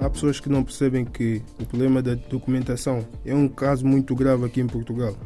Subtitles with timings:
[0.00, 4.44] Há pessoas que não percebem que o problema da documentação é um caso muito grave
[4.44, 5.16] aqui em Portugal.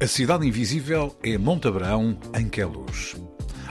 [0.00, 3.16] A Cidade Invisível é Montabrão em Queluz.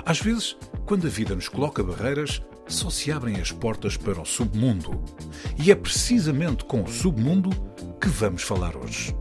[0.05, 4.25] Às vezes, quando a vida nos coloca barreiras, só se abrem as portas para o
[4.25, 5.01] submundo.
[5.57, 7.49] E é precisamente com o submundo
[8.01, 9.15] que vamos falar hoje.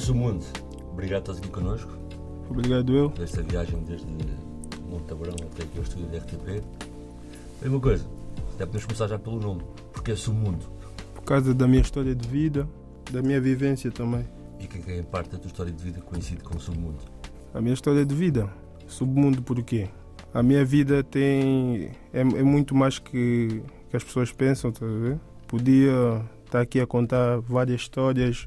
[0.00, 0.46] Então, Sumundo,
[0.92, 1.92] obrigado por estás aqui connosco.
[2.48, 3.12] Obrigado eu.
[3.18, 4.06] Nesta viagem desde
[4.88, 6.46] Montabrão até aqui ao estúdio da RTP.
[7.60, 8.06] Bem, uma coisa,
[8.54, 9.60] até podemos começar já pelo nome.
[9.92, 10.64] Porque é Sumundo.
[11.14, 12.66] Por causa da minha história de vida,
[13.12, 14.24] da minha vivência também.
[14.58, 17.04] E quem é parte da tua história de vida coincide com o Sumundo.
[17.52, 18.48] A minha história de vida,
[18.88, 19.90] submundo por quê?
[20.32, 24.88] A minha vida tem é, é muito mais que, que as pessoas pensam, tá a
[24.88, 25.20] ver?
[25.46, 28.46] Podia estar aqui a contar várias histórias,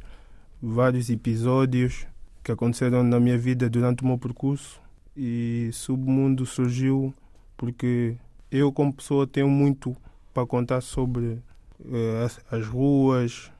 [0.65, 2.07] vários episódios
[2.41, 4.81] que aconteceram na minha vida durante o meu percurso
[5.15, 7.13] e Submundo surgiu
[7.57, 8.15] porque
[8.49, 9.95] eu como pessoa tenho muito
[10.33, 11.39] para contar sobre
[11.91, 13.51] eh, as, as ruas,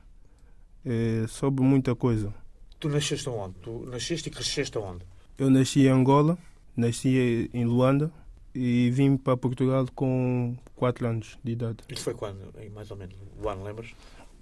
[0.86, 2.34] eh, sobre muita coisa.
[2.80, 3.56] Tu nasceste onde?
[3.56, 5.06] Tu nasceste e cresceste onde?
[5.38, 6.38] Eu nasci em Angola,
[6.76, 8.10] nasci em Luanda
[8.56, 11.78] e vim para Portugal com 4 anos de idade.
[11.90, 12.54] Isso foi quando?
[12.74, 13.94] Mais ou menos o ano, lembras?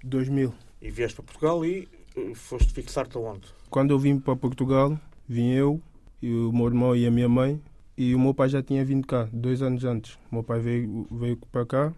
[0.04, 0.54] 2000.
[0.80, 1.88] E vieste para Portugal e
[2.34, 3.46] foste fixar-te onde?
[3.70, 5.80] Quando eu vim para Portugal, vim eu,
[6.22, 7.60] o meu irmão e a minha mãe,
[7.96, 10.14] e o meu pai já tinha vindo cá, dois anos antes.
[10.30, 11.92] O meu pai veio, veio para cá,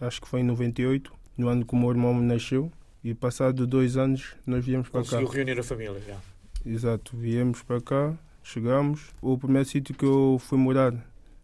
[0.00, 2.70] acho que foi em 98, no ano que o meu irmão nasceu,
[3.02, 5.10] e passado dois anos nós viemos para cá.
[5.10, 6.16] Conseguiu reunir a família já.
[6.64, 9.10] Exato, viemos para cá, chegamos.
[9.22, 10.92] O primeiro sítio que eu fui morar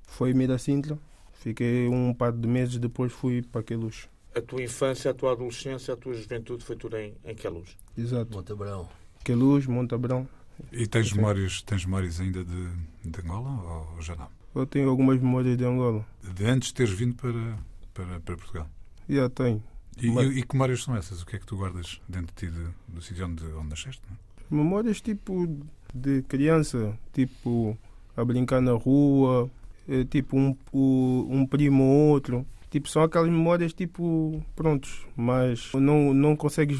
[0.03, 0.99] foi Miracintra.
[1.33, 4.09] Fiquei um par de meses, depois fui para Queluz.
[4.35, 7.77] A tua infância, a tua adolescência, a tua juventude foi tudo em, em Queluz.
[7.97, 8.35] Exato.
[8.37, 8.89] Montabrão.
[9.25, 10.27] Queluz, Montabrão.
[10.73, 12.69] E tens memórias, tens memórias ainda de,
[13.05, 14.29] de Angola ou já não?
[14.55, 16.05] Eu tenho algumas memórias de Angola.
[16.23, 17.59] De antes de teres vindo para,
[17.95, 18.69] para, para Portugal?
[19.09, 19.63] Já tenho.
[20.01, 21.23] E, Mas- e, e que memórias são essas?
[21.23, 24.01] O que é que tu guardas dentro de ti de- do sítio onde, onde nasceste?
[24.09, 24.63] não é?
[24.63, 25.47] Memórias tipo
[25.95, 27.77] de criança, tipo
[28.17, 29.51] a brincar na rua,
[29.89, 32.47] eh, tipo um, um primo ou outro.
[32.73, 36.79] Tipo, são aquelas memórias tipo, prontos, mas não, não consegues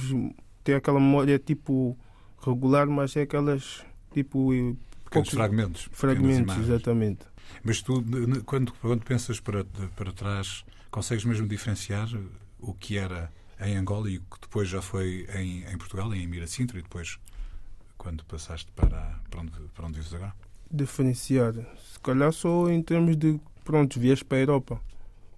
[0.65, 1.95] ter aquela memória tipo
[2.41, 4.49] regular, mas é aquelas tipo
[5.05, 5.89] Pequenos fragmentos.
[5.93, 7.27] fragmentos, exatamente.
[7.63, 8.03] Mas tu,
[8.47, 12.09] quando, quando pensas para, para trás, consegues mesmo diferenciar
[12.59, 13.31] o que era
[13.61, 17.19] em Angola e o que depois já foi em, em Portugal, em Miracintra, e depois
[17.99, 20.33] quando passaste para, para, onde, para onde vives agora?
[20.71, 24.81] Diferenciar, se calhar só em termos de, pronto, vias para a Europa.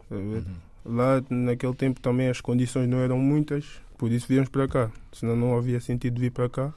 [0.08, 0.44] Tá ver?
[0.84, 3.64] Lá, naquele tempo, também as condições não eram muitas,
[3.96, 4.90] por isso viemos para cá.
[5.12, 6.74] Senão não havia sentido vir para cá.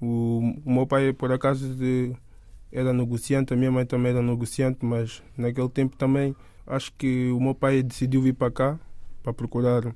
[0.00, 2.12] O, o meu pai, por acaso, de-
[2.72, 6.34] era negociante, a minha mãe também era negociante, mas naquele tempo também
[6.66, 8.80] acho que o meu pai decidiu vir para cá
[9.22, 9.86] para procurar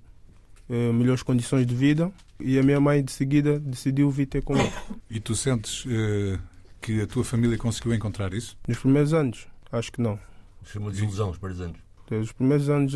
[0.71, 2.10] eh, melhores condições de vida
[2.41, 4.72] e a minha mãe, de seguida, decidiu vir ter comigo.
[5.10, 6.39] E tu sentes eh,
[6.81, 8.57] que a tua família conseguiu encontrar isso?
[8.66, 10.18] Nos primeiros anos, acho que não.
[10.63, 11.78] Foi uma desilusão os primeiros anos.
[12.10, 12.95] Os primeiros anos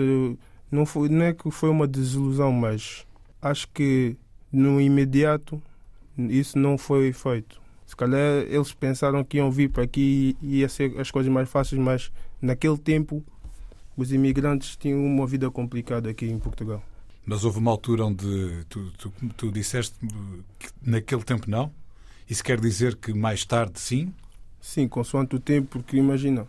[0.70, 3.06] não, foi, não é que foi uma desilusão, mas
[3.40, 4.16] acho que
[4.52, 5.60] no imediato
[6.18, 7.60] isso não foi feito.
[7.86, 11.48] Se calhar eles pensaram que iam vir para aqui e ia ser as coisas mais
[11.48, 12.10] fáceis, mas
[12.42, 13.24] naquele tempo
[13.96, 16.82] os imigrantes tinham uma vida complicada aqui em Portugal.
[17.24, 19.94] Mas houve uma altura onde tu, tu, tu disseste
[20.58, 21.72] que naquele tempo não?
[22.28, 24.12] Isso quer dizer que mais tarde sim?
[24.60, 26.46] Sim, consoante o tempo, porque imagina,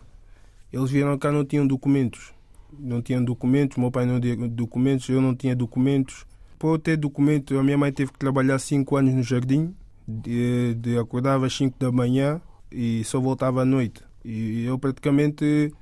[0.72, 2.32] eles vieram cá não tinham documentos.
[2.78, 6.26] Não tinham documentos, meu pai não tinha documentos, eu não tinha documentos.
[6.58, 9.74] Para eu ter documento, a minha mãe teve que trabalhar 5 anos no jardim,
[10.06, 12.40] de, de acordava às 5 da manhã
[12.70, 14.02] e só voltava à noite.
[14.24, 15.72] E eu praticamente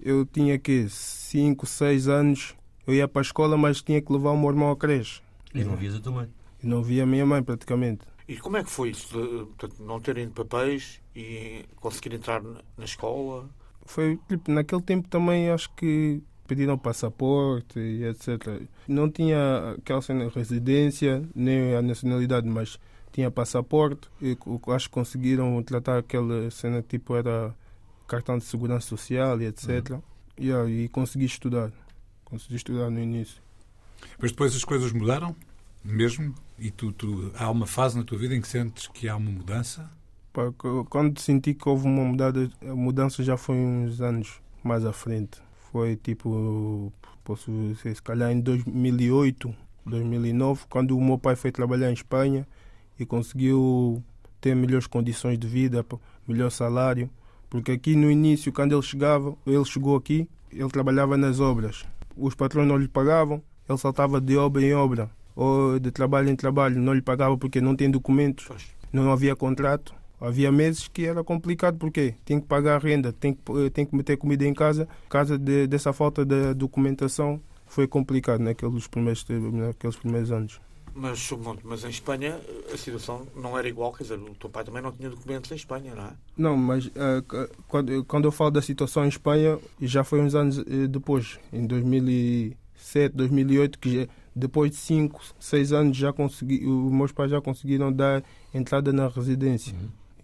[0.00, 2.54] eu tinha que 5, 6 anos
[2.86, 5.22] Eu ia para a escola, mas tinha que levar o meu irmão à creche.
[5.54, 6.28] E não vias a tua mãe.
[6.62, 8.04] E não via a minha mãe praticamente.
[8.28, 9.08] E como é que foi isso?
[9.08, 13.48] De, portanto, não terem papéis e conseguir entrar na na escola?
[13.86, 18.62] Foi, tipo, naquele tempo também acho que pediram passaporte e etc.
[18.86, 22.78] Não tinha aquela cena residência, nem a nacionalidade, mas
[23.12, 24.08] tinha passaporte.
[24.20, 24.36] E
[24.74, 27.54] acho que conseguiram tratar aquela cena tipo era
[28.06, 29.98] cartão de segurança social e etc.
[30.38, 31.72] Yeah, e consegui estudar.
[32.24, 33.40] Consegui estudar no início.
[34.18, 35.34] Mas depois as coisas mudaram,
[35.82, 36.34] mesmo?
[36.58, 39.30] E tu, tu, há uma fase na tua vida em que sentes que há uma
[39.30, 39.90] mudança?
[40.32, 40.52] Pá,
[40.90, 45.40] Quando senti que houve uma mudada, a mudança já foi uns anos mais à frente.
[45.74, 46.92] Foi tipo,
[47.24, 49.52] posso dizer, se calhar em 2008,
[49.84, 52.46] 2009, quando o meu pai foi trabalhar em Espanha
[52.96, 54.00] e conseguiu
[54.40, 55.84] ter melhores condições de vida,
[56.28, 57.10] melhor salário.
[57.50, 61.84] Porque aqui no início, quando ele chegava, ele chegou aqui, ele trabalhava nas obras.
[62.16, 66.36] Os patrões não lhe pagavam, ele saltava de obra em obra ou de trabalho em
[66.36, 68.46] trabalho, não lhe pagava porque não tem documentos
[68.92, 69.92] não havia contrato.
[70.26, 73.84] Havia meses que era complicado porque tem que pagar a renda, tem que, eh, tem
[73.84, 74.86] que meter comida em casa.
[75.04, 80.60] Por causa de, dessa falta de documentação, foi complicado naqueles primeiros, naqueles primeiros anos.
[80.96, 81.28] Mas,
[81.64, 82.38] mas em Espanha
[82.72, 85.56] a situação não era igual, quer dizer, o teu pai também não tinha documentos em
[85.56, 86.10] Espanha, não é?
[86.38, 90.36] Não, mas eh, c- quando, quando eu falo da situação em Espanha, já foi uns
[90.36, 94.06] anos eh, depois, em 2007, 2008, que já-
[94.36, 98.22] depois de 5, 6 anos já consegui, os meus pais já conseguiram dar
[98.52, 99.74] entrada na residência.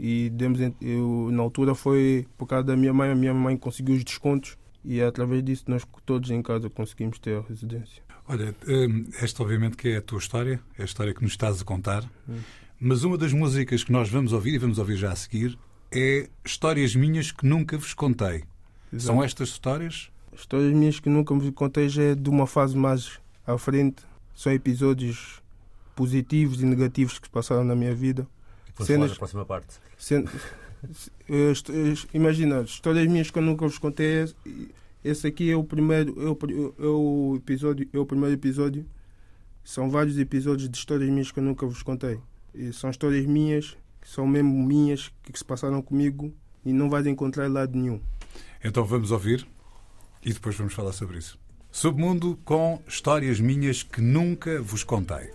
[0.03, 3.95] E demos, eu, na altura foi por causa da minha mãe, a minha mãe conseguiu
[3.97, 8.03] os descontos e através disso nós todos em casa conseguimos ter a residência.
[8.27, 11.61] Olha, hum, esta obviamente que é a tua história, é a história que nos estás
[11.61, 12.39] a contar, Hum.
[12.81, 15.59] mas uma das músicas que nós vamos ouvir e vamos ouvir já a seguir
[15.93, 18.45] é Histórias Minhas que Nunca Vos Contei.
[18.97, 20.11] São estas histórias?
[20.33, 24.03] Histórias minhas que nunca me contei já é de uma fase mais à frente.
[24.35, 25.43] São episódios
[25.95, 28.27] positivos e negativos que se passaram na minha vida.
[28.77, 29.77] Vamos Cenas- próxima parte.
[31.29, 34.25] Eh, Imagina, histórias minhas que eu nunca vos contei.
[34.25, 34.29] é-
[35.03, 36.39] Esse aqui é o primeiro, é o,
[36.79, 38.85] é o episódio, é o primeiro episódio.
[39.65, 42.19] São vários episódios de histórias minhas que eu nunca vos contei.
[42.55, 46.33] E são histórias minhas, que são mesmo minhas, que se passaram comigo
[46.65, 48.01] e não vais encontrar lado nenhum.
[48.63, 49.47] Então vamos ouvir
[50.23, 51.39] e depois vamos falar sobre isso.
[51.71, 55.31] Submundo com Histórias Minhas que Nunca Vos Contei.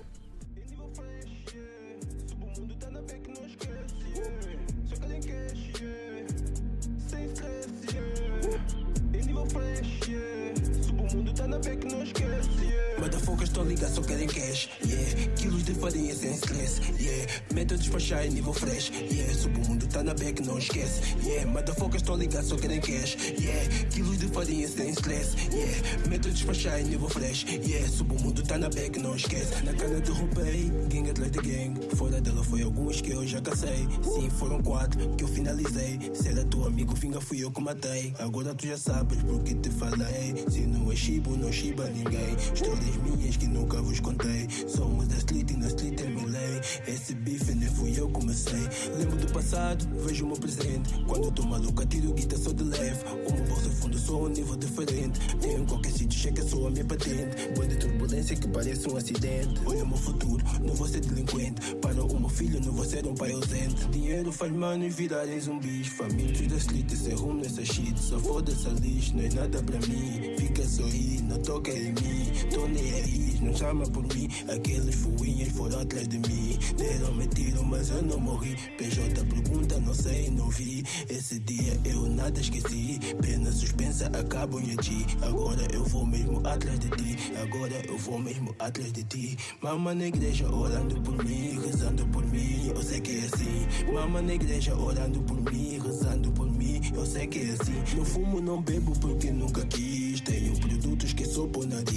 [13.00, 15.31] Motherfuckers estão ligados, só querem cash, yeah.
[15.36, 17.31] Quilos de farinha sem stress, yeah.
[17.53, 19.33] Meta despachar em nível fresh, yeah.
[19.33, 21.50] Subo o mundo, tá na back, não esquece, yeah.
[21.51, 23.86] Motherfuckers estão ligados, só querem cash, yeah.
[23.92, 26.09] Quilos de farinha sem stress, yeah.
[26.09, 27.88] Meta despachar em nível fresh, yeah.
[27.89, 29.63] Subo o mundo, tá na back, não esquece.
[29.63, 31.95] Na cana derrubei, gang de gang.
[31.95, 33.88] Fora dela foi alguns que eu já cacei.
[34.03, 36.00] Sim, foram quatro que eu finalizei.
[36.13, 38.13] Se era teu amigo, vinga, fui eu que matei.
[38.19, 40.36] Agora tu já sabes porque te falei.
[40.50, 42.36] Se não é chibo, não chiba ninguém.
[42.85, 44.47] Histórias minhas que nunca vos contei.
[44.67, 46.54] Somos da street e na street é milei.
[46.88, 48.67] Esse bife nem fui eu comecei.
[48.97, 50.94] Lembro do passado, vejo o meu presente.
[51.07, 53.03] Quando tô maluca, tiro guita só de leve.
[53.27, 55.19] O meu bolso é fundo, sou um nível diferente.
[55.43, 57.50] Em qualquer sítio, checa sou a minha patente.
[57.55, 59.62] Boa de turbulência que parece um acidente.
[59.65, 61.75] Olha o meu futuro, não vou ser delinquente.
[61.75, 63.88] Para o meu filho, não vou ser um pai ausente.
[63.89, 65.88] Dinheiro faz manos virarem zumbis.
[65.88, 68.00] Famintos da street, sem rumo nessa shit.
[68.00, 70.36] Só foda-se a lixo, não é nada para mim.
[70.38, 72.31] Fica sorrir, não toca em mim.
[72.53, 74.27] Tô nem aí, não chama por mim.
[74.50, 76.54] Aqueles fuinhas foram atrás de mim.
[76.77, 78.55] Deram-me tiro, mas eu não morri.
[78.77, 80.83] PJ pergunta, não sei, não vi.
[81.09, 83.00] Esse dia eu nada esqueci.
[83.21, 85.05] Pena suspensa, acabam em ti.
[85.21, 87.17] Agora eu vou mesmo atrás de ti.
[87.41, 89.38] Agora eu vou mesmo atrás de ti.
[89.62, 92.71] Mama na igreja orando por mim, rezando por mim.
[92.75, 93.93] Eu sei que é assim.
[93.93, 96.81] Mama na igreja orando por mim, rezando por mim.
[96.93, 97.97] Eu sei que é assim.
[97.97, 100.21] Não fumo, não bebo porque nunca quis.
[100.21, 101.94] Tenho produtos que sou por nariz.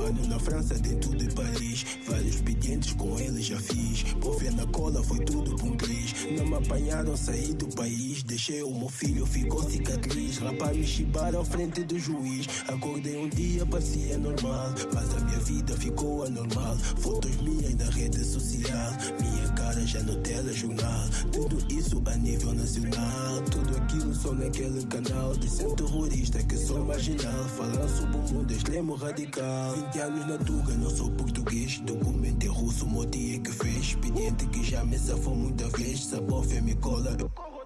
[0.00, 1.84] Mano na França, dentro de Paris.
[2.06, 4.02] Vários expedientes com ele já fiz.
[4.14, 6.14] Por ver na cola foi tudo um triz.
[6.38, 8.22] Não me apanharam, saí do país.
[8.22, 10.38] Deixei o meu filho, ficou cicatriz.
[10.38, 12.46] Rapaz, me chibaram à frente do juiz.
[12.68, 14.72] Acordei um dia, parecia normal.
[14.94, 16.76] Mas a minha vida ficou anormal.
[16.78, 18.92] Fotos minhas na rede social.
[19.20, 21.08] Minha cara já no telejornal.
[21.30, 23.42] Tudo isso a nível nacional.
[23.50, 25.36] Tudo aquilo só naquele canal.
[25.36, 27.44] Disse um terrorista que sou marginal.
[27.58, 29.89] Falando sobre o mundo extremo radical.
[29.90, 31.80] 20 anos na Tuga, não sou português.
[31.80, 33.76] Documento em russo, Moti é que fez.
[33.76, 36.06] Expediente que já me safou muita vez.
[36.06, 37.16] Sabofia me cola.
[37.18, 37.59] Eu corro.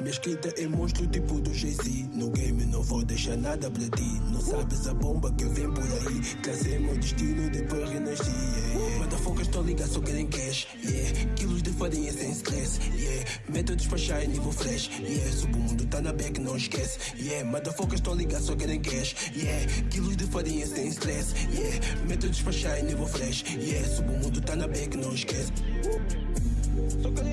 [0.00, 2.08] Minha escrita é monstro tipo do Jay-Z.
[2.14, 4.20] No game não vou deixar nada para ti.
[4.30, 6.72] Não sabes a bomba que vem por aí.
[6.72, 8.30] É meu destino, depois renasci.
[8.30, 8.98] Yeah, yeah.
[8.98, 10.68] Motherfuckers estão ligados, só querem cash.
[10.84, 11.34] Yeah.
[11.34, 12.78] Quilos de farinha sem stress.
[12.96, 13.28] Yeah.
[13.48, 14.88] Meta despachar em nível fresh.
[15.00, 15.32] Yeah.
[15.32, 16.98] Subo o mundo, tá na back, não esquece.
[17.18, 17.50] Yeah.
[17.50, 19.32] Motherfuckers estão ligados, só querem cash.
[19.34, 19.66] Yeah.
[19.90, 21.34] Quilos de farinha sem stress.
[21.52, 22.06] Yeah.
[22.06, 23.42] Meta despachar em nível fresh.
[23.48, 23.88] Yeah.
[23.88, 25.52] Subo o mundo, tá na back, não esquece.
[27.02, 27.27] Só querem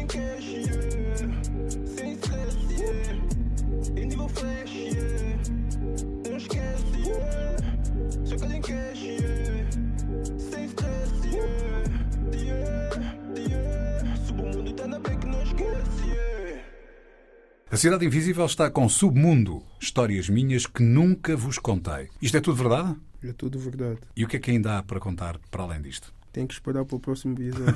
[17.75, 22.07] A Cidade Invisível está com Submundo, histórias minhas que nunca vos contei.
[22.21, 22.95] Isto é tudo verdade?
[23.21, 23.99] É tudo verdade.
[24.15, 26.13] E o que é que ainda há para contar para além disto?
[26.31, 27.75] Tem que esperar para o próximo episódio.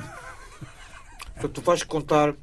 [1.34, 2.34] Portanto, tu vais contar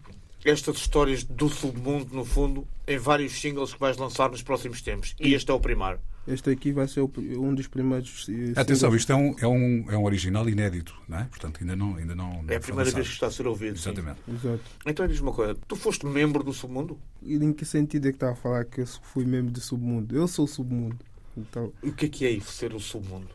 [0.49, 5.15] estas histórias do submundo, no fundo, em vários singles que vais lançar nos próximos tempos.
[5.19, 5.99] E este é o primeiro.
[6.27, 8.27] Este aqui vai ser um dos primeiros.
[8.27, 11.23] eh, Atenção, isto é um, é um, é um original inédito, não é?
[11.23, 12.95] Portanto, ainda não, ainda não, não É a primeira lançado.
[12.95, 13.77] vez que está a ser ouvido.
[13.77, 13.91] sim.
[13.91, 14.19] Exatamente.
[14.27, 14.59] Exato.
[14.85, 16.99] Então diz-me uma coisa: tu foste membro do submundo?
[17.21, 20.13] E em que sentido é que está a falar que eu fui membro do submundo?
[20.17, 20.97] Eu sou o submundo.
[21.37, 23.29] Então, E o que é que é isso, ser o submundo?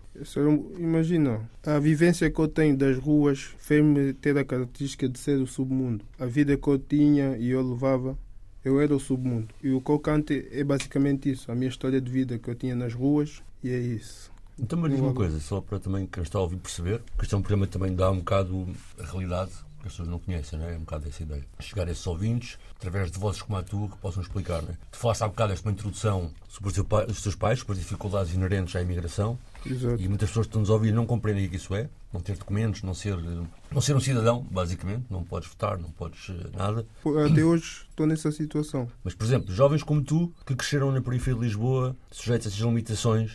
[0.79, 5.47] imagina, a vivência que eu tenho das ruas fez-me ter a característica de ser o
[5.47, 6.05] submundo.
[6.19, 8.19] A vida que eu tinha e eu levava,
[8.65, 9.49] eu era o submundo.
[9.63, 11.51] E o que eu canto é basicamente isso.
[11.51, 14.31] A minha história de vida que eu tinha nas ruas, e é isso.
[14.59, 17.35] Então, mas diz uma coisa, só para também quem está a ouvir perceber, que este
[17.35, 18.69] é um programa que também dá um bocado
[18.99, 19.53] a realidade
[19.83, 20.75] que as pessoas não conhecem, não é?
[20.75, 21.45] É um bocado essa ideia.
[21.61, 24.77] Chegar a esses ouvintes, através de vozes como a tua, que possam explicar, não é?
[24.91, 27.79] Tu falaste há bocado esta introdução sobre os, teu pai- os teus pais, sobre as
[27.81, 30.01] dificuldades inerentes à imigração, Exato.
[30.01, 32.37] e muitas pessoas que estão-nos a ouvir não compreendem o que isso é, não ter
[32.37, 33.17] documentos, não ser,
[33.71, 36.87] não ser um cidadão, basicamente, não podes votar, não podes eh, nada.
[37.31, 38.87] Até hoje estou nessa situação.
[39.03, 42.61] Mas, por exemplo, jovens como tu, que cresceram na periferia de Lisboa, sujeitos a essas
[42.61, 43.33] limitações,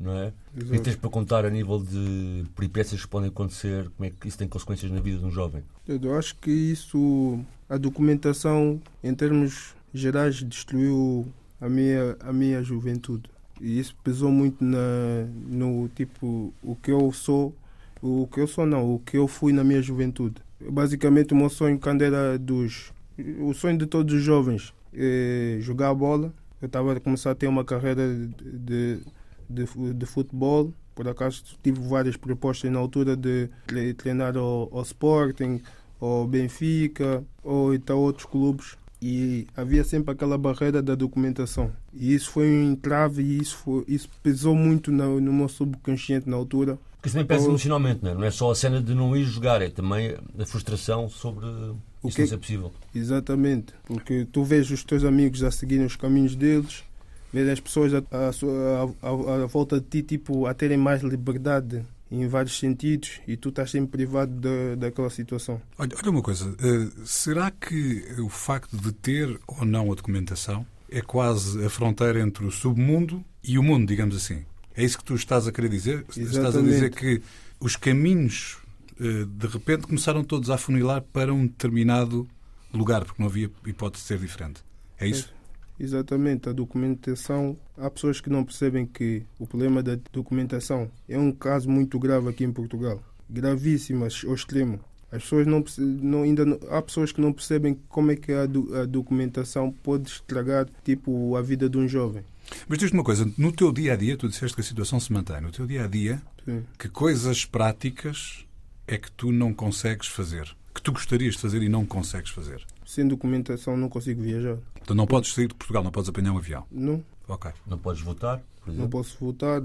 [0.00, 0.32] não é?
[0.56, 0.82] Exato.
[0.82, 3.90] tens para contar a nível de peripécias que podem acontecer?
[3.96, 5.62] Como é que isso tem consequências na vida de um jovem?
[5.86, 11.26] Eu acho que isso, a documentação, em termos gerais, destruiu
[11.60, 13.28] a minha, a minha juventude.
[13.60, 17.54] E isso pesou muito na, no tipo, o que eu sou,
[18.00, 20.36] o que eu sou não, o que eu fui na minha juventude.
[20.60, 22.92] Basicamente, o meu sonho quando era dos.
[23.40, 26.32] O sonho de todos os jovens é jogar bola.
[26.60, 29.00] Eu estava a começar a ter uma carreira de, de,
[29.48, 29.64] de,
[29.94, 30.72] de futebol.
[30.94, 35.60] Por acaso tive várias propostas na altura de tre- treinar ao, ao Sporting,
[36.00, 38.76] ao Benfica ou então outros clubes.
[39.00, 41.70] E havia sempre aquela barreira da documentação.
[41.94, 46.28] E isso foi um entrave e isso, foi, isso pesou muito no, no meu subconsciente
[46.28, 46.76] na altura.
[46.96, 47.50] Porque isso também pesa Oh.
[47.50, 48.14] emocionalmente, não é?
[48.14, 52.08] Não é só a cena de não ir jogar, é também a frustração sobre O
[52.08, 52.72] isso que- ser possível.
[52.92, 53.72] Exatamente.
[53.86, 56.82] Porque tu vês os teus amigos a seguirem os caminhos deles,
[57.32, 57.92] vês as pessoas
[58.34, 63.20] sua- a- a- à volta de ti tipo, a terem mais liberdade em vários sentidos
[63.26, 65.60] e tu estás sempre privado da, daquela situação.
[65.76, 70.64] Olha, olha uma coisa, eh, será que o facto de ter ou não a documentação
[70.90, 74.42] é quase a fronteira entre o submundo e o mundo, digamos assim?
[74.74, 76.06] É isso que tu estás a querer dizer?
[76.08, 76.72] Estás a Exatamente.
[76.72, 77.20] dizer que
[77.60, 78.56] os caminhos
[79.00, 82.26] eh, de repente começaram todos a afunilar para um determinado
[82.72, 84.62] lugar, porque não havia hipótese de ser diferente.
[84.98, 85.30] É isso?
[85.78, 87.56] Exatamente, a documentação.
[87.76, 92.28] Há pessoas que não percebem que o problema da documentação é um caso muito grave
[92.28, 93.02] aqui em Portugal.
[93.30, 94.80] Gravíssimo ao extremo.
[95.10, 98.44] As pessoas não, não- ainda não- há pessoas que não percebem como é que a,
[98.46, 102.22] do- a documentação pode estragar tipo a vida de um jovem.
[102.66, 105.12] Mas diz-me uma coisa, no teu dia a dia, tu disseste que a situação se
[105.12, 106.62] mantém, no teu dia a dia, Sim.
[106.78, 108.44] que coisas práticas
[108.86, 110.54] é que tu não consegues fazer?
[110.74, 112.64] Que tu gostarias de fazer e não consegues fazer?
[112.88, 114.56] Sem documentação não consigo viajar.
[114.80, 116.64] Então não podes sair de Portugal, não podes apanhar um avião.
[116.72, 117.50] Não, Ok.
[117.66, 118.90] Não podes votar, por não exemplo.
[118.90, 119.60] posso votar.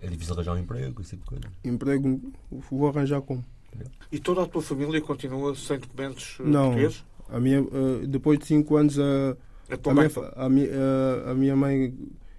[0.00, 1.54] É difícil arranjar um emprego, esse tipo de coisa.
[1.64, 2.20] Emprego
[2.70, 3.44] vou arranjar como?
[4.12, 6.66] E toda a tua família continua sem documentos eh, Não.
[6.66, 7.04] portugueses?
[7.28, 9.02] A minha, eh, depois de 5 anos a,
[9.70, 11.92] A minha, a, mi- a- a minha mãe.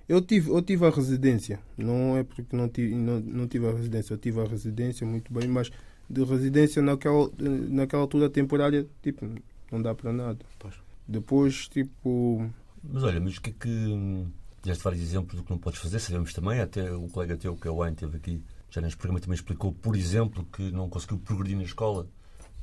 [0.08, 1.60] Eu tive, eu tive a residência.
[1.78, 4.14] Não é porque não tive, não, não tive a residência.
[4.14, 5.70] Eu tive a residência muito bem, mas
[6.10, 9.30] de residência naquela, naquela altura temporária, tipo,
[9.72, 10.40] não dá para nada.
[10.58, 10.74] Pois.
[11.08, 12.50] Depois, tipo.
[12.84, 13.70] Mas olha, mas o que é que.
[13.70, 14.28] hum,
[14.62, 17.66] Deste vários exemplos do que não podes fazer, sabemos também, até o colega teu, que
[17.66, 21.18] é o Wayne, teve aqui, já neste programa também explicou, por exemplo, que não conseguiu
[21.18, 22.06] progredir na escola.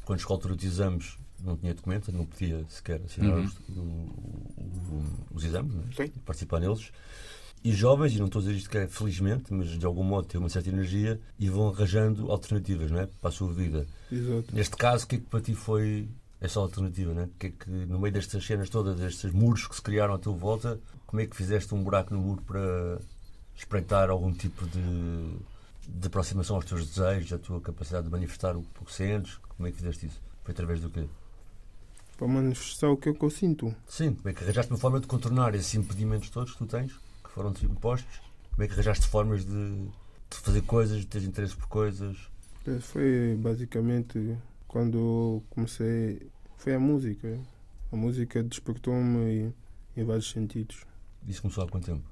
[0.05, 3.45] Quando chegou a altura dos exames, não tinha documento, não podia sequer assinar Uhum.
[3.45, 5.03] os, o- o-
[5.35, 6.05] os exames, é?
[6.05, 6.91] E participar neles.
[7.65, 10.29] E jovens, e não estou a dizer isto que é felizmente, mas de algum modo
[10.29, 13.07] têm uma certa energia e vão arranjando alternativas não é?
[13.07, 13.87] para a sua vida.
[14.13, 14.55] Exato.
[14.55, 16.09] Neste caso, o que é que para ti foi
[16.41, 17.29] essa alternativa, né?
[17.39, 20.35] Que é que no meio destas cenas todas, destes muros que se criaram à tua
[20.35, 22.99] volta, como é que fizeste um buraco no muro para
[23.55, 25.37] espreitar algum tipo de,
[25.89, 29.39] de aproximação aos teus desejos, à tua capacidade de manifestar o que sentes?
[29.57, 30.21] Como é que fizeste isso?
[30.45, 31.07] Foi através do quê?
[32.19, 33.75] Para manifestar o que é que eu sinto.
[33.87, 36.93] Sim, como é que arranjaste uma forma de contornar esses impedimentos todos que tu tens,
[36.93, 38.21] que foram-te impostos?
[38.53, 42.17] Como é que arranjaste formas de, de fazer coisas, de ter interesse por coisas?
[42.67, 44.37] É, Foi basicamente
[44.77, 46.31] quando comecei.
[46.59, 47.41] Foi a música.
[47.91, 49.55] A música despertou-me
[49.97, 50.85] em vários sentidos.
[51.27, 52.03] Isso começou há quanto tempo?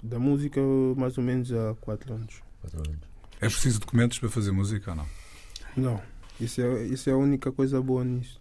[0.00, 0.60] Da música,
[0.96, 2.40] mais ou menos há quatro anos.
[2.60, 3.00] Quatro anos.
[3.40, 5.06] É preciso documentos para fazer música ou não?
[5.76, 6.02] Não,
[6.40, 8.40] isso é, isso é a única coisa boa nisso.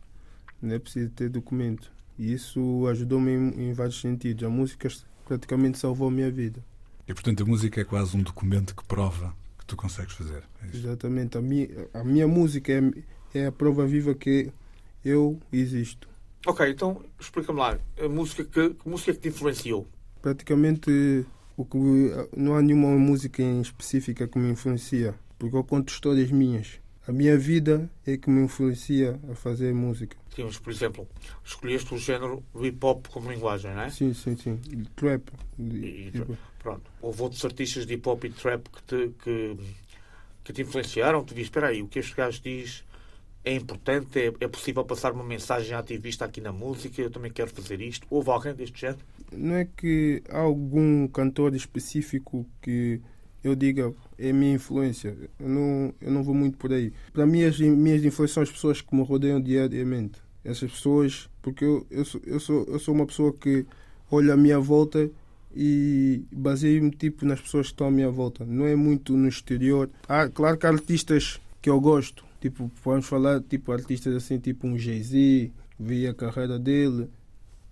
[0.62, 1.92] Não é preciso ter documento.
[2.16, 4.44] E isso ajudou-me em, em vários sentidos.
[4.44, 4.88] A música
[5.26, 6.64] praticamente salvou a minha vida.
[7.08, 10.44] E portanto a música é quase um documento que prova que tu consegues fazer.
[10.62, 10.78] É.
[10.78, 11.40] Exatamente.
[11.40, 12.82] A minha, a minha música é,
[13.38, 14.51] é a prova viva que
[15.03, 16.08] eu existo.
[16.46, 17.77] Ok, então explica-me lá.
[18.00, 19.88] A música que, que música é que te influenciou?
[20.22, 21.25] Praticamente
[21.56, 21.77] o que,
[22.36, 26.79] não há nenhuma música em específica que me influencia, porque eu conto histórias minhas.
[27.08, 30.17] A minha vida é que me influencia a fazer música.
[30.36, 31.08] Tínhamos, por exemplo,
[31.44, 33.89] escolheste o género do hip hop como linguagem, não é?
[33.89, 34.58] Sim, sim, sim.
[34.96, 35.29] Trap.
[35.58, 36.91] E- Tipo, Pronto.
[37.01, 39.58] Houve outros artistas de hip hop e trap que te, que,
[40.44, 41.24] que te influenciaram?
[41.24, 42.84] Tu dizes, espera aí, o que este gajo diz
[43.48, 44.20] é importante?
[44.20, 47.01] É, é possível passar uma mensagem ativista aqui na música?
[47.01, 48.06] Eu também quero fazer isto?
[48.10, 49.00] Houve alguém deste género?
[49.32, 53.01] não é que há algum cantor específico que
[53.44, 55.16] eu diga é minha influência.
[55.39, 56.92] Eu não, eu não vou muito por aí.
[57.13, 60.20] Para mim, as minhas influências são as pessoas que me rodeiam diariamente.
[60.44, 63.66] Essas pessoas, porque eu, eu, sou, eu, sou, eu sou uma pessoa que
[64.10, 65.10] olha à minha volta
[65.56, 68.46] e baseio-me tipo nas pessoas que estão à minha volta.
[68.46, 69.89] Não é muito no exterior.
[70.08, 72.25] Há, claro que há artistas que eu gosto.
[72.50, 77.10] Tipo, vamos falar tipo artistas assim, tipo um Jay-Z, vi a carreira dele,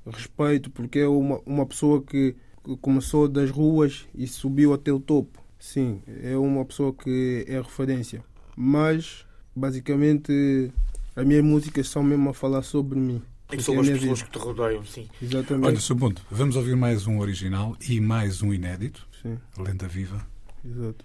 [0.06, 2.36] respeito, porque é uma, uma pessoa que
[2.82, 5.42] começou das ruas e subiu até o topo.
[5.58, 8.22] Sim, é uma pessoa que é referência.
[8.58, 10.72] Mas, basicamente,
[11.16, 13.22] as minhas músicas são mesmo a falar sobre mim.
[13.46, 14.32] E Porque sobre é as pessoas vida.
[14.32, 15.08] que te rodeiam, sim.
[15.22, 15.68] Exatamente.
[15.68, 15.96] Olha, Sr.
[15.96, 20.26] Ponto, vamos ouvir mais um original e mais um inédito, Sim, Lenda Viva.
[20.66, 21.05] exato.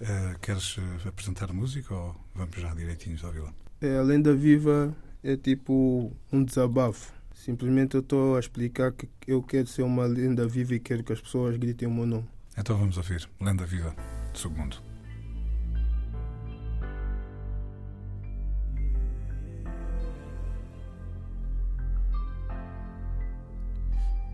[0.00, 3.52] Eh, queres eh, apresentar música ou vamos já direitinhos ouvi-la?
[3.80, 7.12] É, a lenda viva é tipo um desabafo.
[7.34, 11.12] Simplesmente eu estou a explicar que eu quero ser uma lenda viva e quero que
[11.12, 12.28] as pessoas gritem o meu nome.
[12.58, 13.94] Então vamos ouvir Lenda Viva
[14.32, 14.76] de Submundo.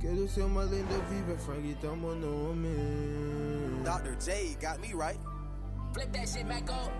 [0.00, 2.68] Quero ser uma lenda viva, faz gritar o meu nome.
[3.84, 4.16] Dr.
[4.24, 5.20] J got me right.
[5.92, 6.90] Flip that shit back up.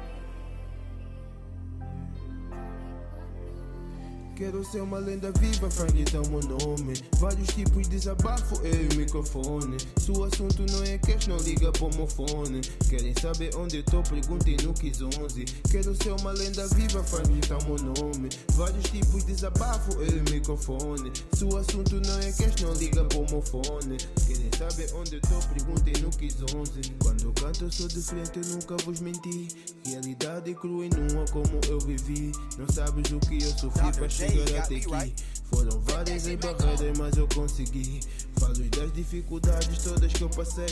[4.34, 6.94] Quero ser uma lenda viva, faz gritar o meu nome.
[7.18, 9.76] Vários tipos de desabafo, eu e o microfone.
[9.98, 12.60] Se o assunto não é cash, não liga para o meu fone.
[12.88, 15.44] Querem saber onde eu tô, perguntem no Kiss 11.
[15.70, 18.30] Quero ser uma lenda viva, faz gritar o meu nome.
[18.54, 21.12] Vários tipos de desabafo, eu e o microfone.
[21.34, 23.98] Se o assunto não é cash, não liga para o meu fone.
[24.26, 26.94] Querem saber onde eu tô, perguntem no Kiss 11.
[27.02, 29.48] Quando eu canto, eu sou de frente, eu nunca vos menti.
[29.86, 32.32] Realidade crua e nua como eu vivi.
[32.58, 34.21] Não sabes o que eu sofri Dr.
[34.30, 35.14] me aqui.
[35.50, 36.26] Foram várias
[36.98, 38.00] mas eu consegui.
[38.42, 40.66] Falo das dificuldades todas que eu passei.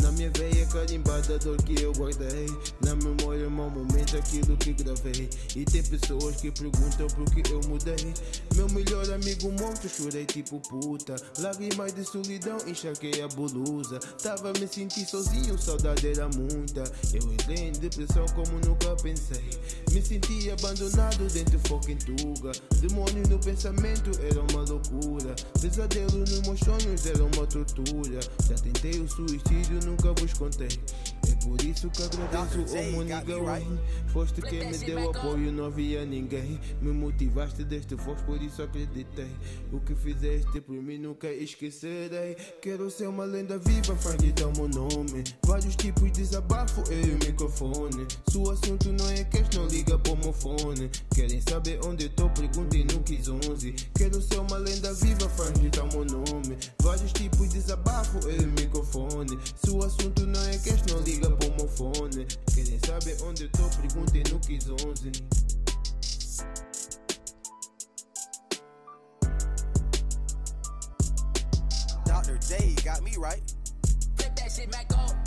[0.00, 2.46] Na minha veia carimbada a dor que eu guardei.
[2.82, 5.28] Na memória, mau momento, aquilo que gravei.
[5.54, 8.14] E tem pessoas que perguntam por que eu mudei.
[8.54, 11.16] Meu melhor amigo morto, chorei tipo puta.
[11.38, 13.98] Lágrimas de solidão, encharquei a blusa.
[14.22, 16.84] Tava me sentindo sozinho, saudade era muita.
[17.12, 19.50] Eu entrei em depressão como nunca pensei.
[19.92, 22.52] Me senti abandonado dentro fucking tuga.
[22.80, 25.34] Demônio no pensamento era uma loucura.
[25.60, 28.20] Pesadelo nos meus sonhos era uma tortura.
[28.48, 30.68] Já tentei o suicídio, nunca vos contei.
[31.42, 33.44] Por isso que agradeço right.
[33.44, 33.80] Wayne.
[34.12, 36.60] Foste quem me deu apoio, não havia ninguém.
[36.80, 39.30] Me motivaste deste voz, por isso acreditei.
[39.72, 42.36] O que fizeste por mim nunca esquecerei.
[42.60, 45.24] Quero ser uma lenda viva, faz gritar o meu nome.
[45.44, 48.06] Vários tipos de desabafo, eu e o microfone.
[48.28, 49.24] Se o assunto não é
[49.54, 50.90] não liga para o meu fone.
[51.14, 53.72] Querem saber onde eu tô, perguntem no Kiss 11.
[53.94, 56.56] Quero ser uma lenda viva, faz gritar o meu nome.
[56.82, 59.38] Vários tipos de desabafo, eu e o microfone.
[59.62, 62.26] Se o assunto não é cash, não liga para o meu fone.
[62.54, 65.12] Querem saber onde eu tô, perguntem no Kiss 11.
[72.04, 72.38] Dr.
[72.38, 73.42] J got me right.
[74.16, 75.19] Flip that shit back up.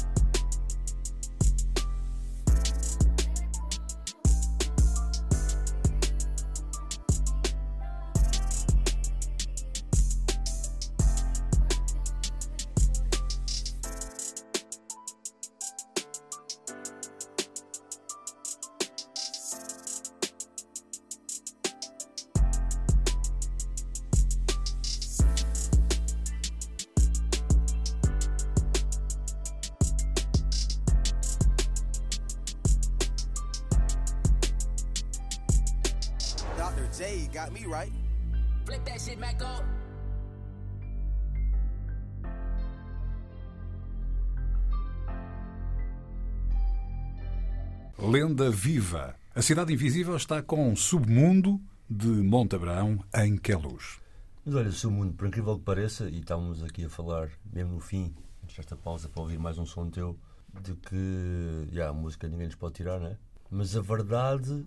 [47.97, 49.15] Lenda viva.
[49.35, 53.99] A Cidade Invisível está com um submundo de Monte Abraão em Queluz.
[54.43, 57.79] Mas olha, seu mundo, por incrível que pareça, e estávamos aqui a falar, mesmo no
[57.79, 58.11] fim,
[58.43, 60.17] antes desta pausa, para ouvir mais um som teu,
[60.61, 63.17] de que já, a música ninguém nos pode tirar, não é?
[63.49, 64.65] Mas a verdade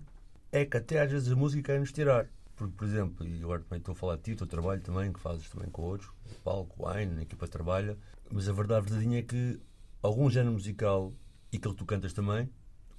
[0.49, 2.27] é que até às vezes a música quer nos tirar.
[2.55, 5.11] Porque, por exemplo, e agora também estou a falar de ti, o teu trabalho também,
[5.11, 7.97] que fazes também com outros, o palco, o Aine, a equipa trabalha,
[8.31, 9.59] mas a verdade verdadeira é que
[10.01, 11.13] algum género musical,
[11.51, 12.49] e que tu cantas também,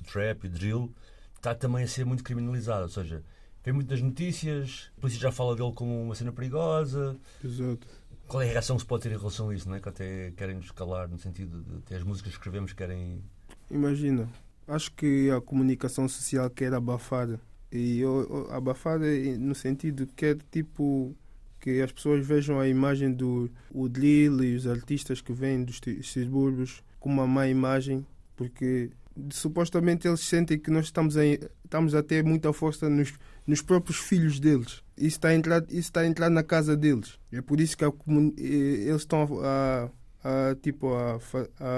[0.00, 0.92] o trap, o drill,
[1.36, 2.82] está também a ser muito criminalizado.
[2.82, 3.22] Ou seja,
[3.64, 7.16] vem muito nas notícias, a polícia já fala dele como uma cena perigosa.
[7.44, 7.86] Exato.
[8.26, 9.80] Qual é a reação que se pode ter em relação a isso, não é?
[9.80, 13.22] Que até querem nos calar, no sentido de até as músicas que escrevemos querem.
[13.70, 14.28] Imagina,
[14.66, 17.38] acho que a comunicação social quer abafar.
[17.72, 21.14] E eu- abafar é no sentido que quer tipo
[21.60, 25.80] que as pessoas vejam a imagem do o drill e os artistas que vêm dos
[26.04, 28.06] subúrbios com uma má imagem,
[28.36, 28.90] porque
[29.30, 33.14] supostamente eles sentem que nós estamos a, estamos a ter muita força nos,
[33.46, 34.82] nos próprios filhos deles.
[34.96, 37.18] Isso está, a entrar, isso está a entrar na casa deles.
[37.32, 39.88] É por isso que a eh, eles estão a,
[40.22, 41.18] a, tipo, a,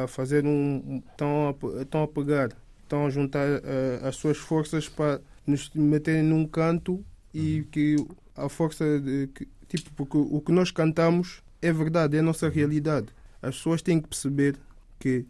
[0.05, 1.03] a fazer um.
[1.11, 2.50] Estão a, estão a pegar,
[2.83, 7.96] estão a juntar eh, as suas forças para nos meterem num canto e que
[8.35, 9.00] a força.
[9.00, 13.09] De, que, tipo, porque o que nós cantamos é verdade, é a nossa realidade.
[13.40, 14.57] As pessoas têm que perceber
[14.98, 15.24] que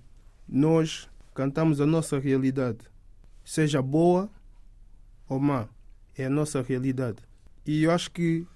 [0.48, 2.78] nós cantamos a nossa realidade,
[3.44, 4.30] seja boa
[5.28, 5.68] ou má,
[6.16, 7.18] é a nossa realidade.
[7.66, 8.46] E eu acho que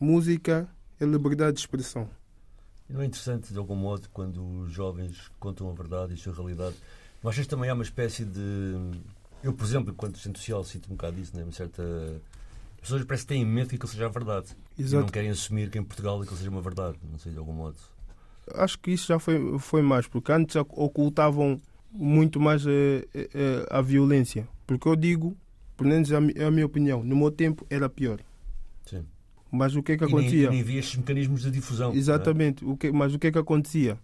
[0.00, 0.68] música
[1.00, 2.08] é liberdade de expressão.
[2.88, 6.32] Não é interessante, de algum modo, quando os jovens contam a verdade e a sua
[6.32, 6.76] realidade?
[7.22, 8.92] Não achas também há uma espécie de.
[9.42, 11.42] Eu, por exemplo, enquanto assistente social, sinto um bocado disso, né?
[11.42, 11.82] uma certa.
[12.76, 14.56] As pessoas parece que têm medo que aquilo seja a verdade.
[14.78, 15.12] E não Exato.
[15.12, 16.98] querem assumir que em Portugal aquilo seja uma verdade.
[17.10, 17.76] Não sei, de algum modo.
[18.54, 21.60] Acho que isso já foi, foi mais, porque antes ocultavam
[21.96, 24.46] muito mais eh, eh, eh, a violência.
[24.66, 25.36] Porque eu digo,
[25.76, 28.18] pelo menos é a é a minha opinião, no meu tempo era pior.
[28.84, 29.04] Sim.
[29.50, 30.46] Mas o que é que E nem, acontecia?
[30.46, 31.92] e nem havia estes mecanismos de difusão.
[31.92, 31.96] é?
[31.96, 32.64] Exatamente.
[32.64, 33.98] O que, mas o que é que acontecia?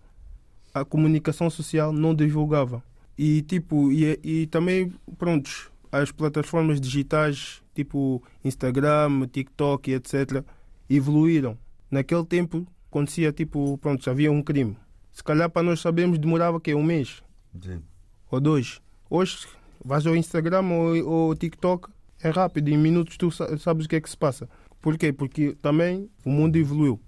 [0.75, 2.83] A comunicação social não divulgava.
[3.19, 10.43] E tipo, e, e também, prontos, as plataformas digitais, tipo Instagram, TikTok etc,
[10.89, 11.59] evoluíram.
[11.91, 14.77] Naquele tempo acontecia tipo, pronto, havia um crime.
[15.13, 17.23] Se calhar para nós sabermos demorava que um mês
[17.61, 17.83] Sim.
[18.31, 18.81] ou dois.
[19.11, 19.47] Hoje
[19.85, 21.89] vais ao Instagram ou, ou TikTok,
[22.23, 24.49] é rápido, em minutos tu sa- sabes o que é que se passa.
[24.81, 25.13] Por quê?
[25.13, 27.01] Porque também o mundo evoluiu.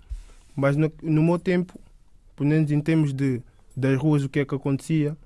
[0.55, 1.79] Mas no, no meu tempo,
[2.37, 3.41] pelo menos em termos de,
[3.77, 5.17] das ruas, o que é que acontecia,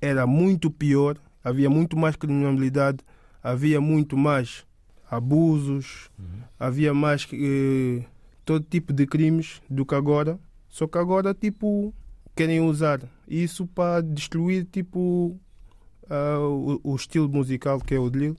[0.00, 2.98] era muito pior, havia muito mais criminalidade,
[3.42, 4.64] havia muito mais
[5.10, 6.10] abusos,
[6.58, 8.04] havia mais eh,
[8.44, 10.38] todo tipo de crimes do que agora.
[10.68, 11.92] Só que agora, tipo,
[12.36, 15.38] querem usar isso para destruir, tipo,
[16.08, 18.36] ah, o, o estilo musical que é o drill,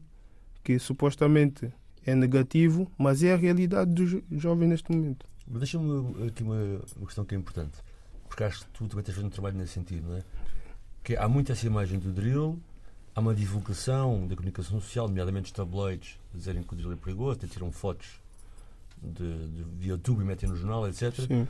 [0.64, 1.72] que supostamente
[2.06, 5.26] é negativo, mas é a realidade dos jo- jovens neste momento.
[5.48, 6.56] Deixa-me aqui uma,
[6.98, 7.78] uma questão que é importante.
[8.28, 10.24] Porque acho que tu também tens feito um trabalho nesse sentido, não é?
[11.04, 12.60] Que há muito essa imagem do drill,
[13.16, 17.40] há uma divulgação da comunicação social, nomeadamente os tabloides, dizerem que o drill é perigoso,
[17.40, 18.08] até tiram fotos
[19.02, 21.14] de, de, de YouTube e metem no jornal, etc.
[21.16, 21.48] Sim.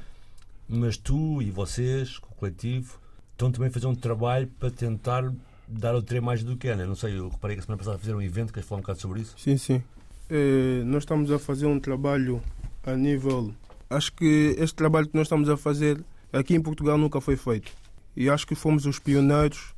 [0.68, 3.00] Mas tu e vocês, com o coletivo,
[3.40, 5.34] estão também a fazer um trabalho para tentar
[5.66, 6.86] dar outra imagem do que é, né?
[6.86, 9.00] Não sei, eu reparei que a semana passada fizeram um evento, queres falar um bocado
[9.00, 9.34] sobre isso?
[9.38, 9.82] Sim, sim.
[10.30, 12.42] Eh, nós estamos a fazer um trabalho
[12.86, 13.54] a nível.
[13.90, 17.72] Acho que este trabalho que nós estamos a fazer aqui em Portugal nunca foi feito.
[18.16, 19.74] E acho que fomos os pioneiros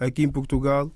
[0.00, 0.90] aqui em Portugal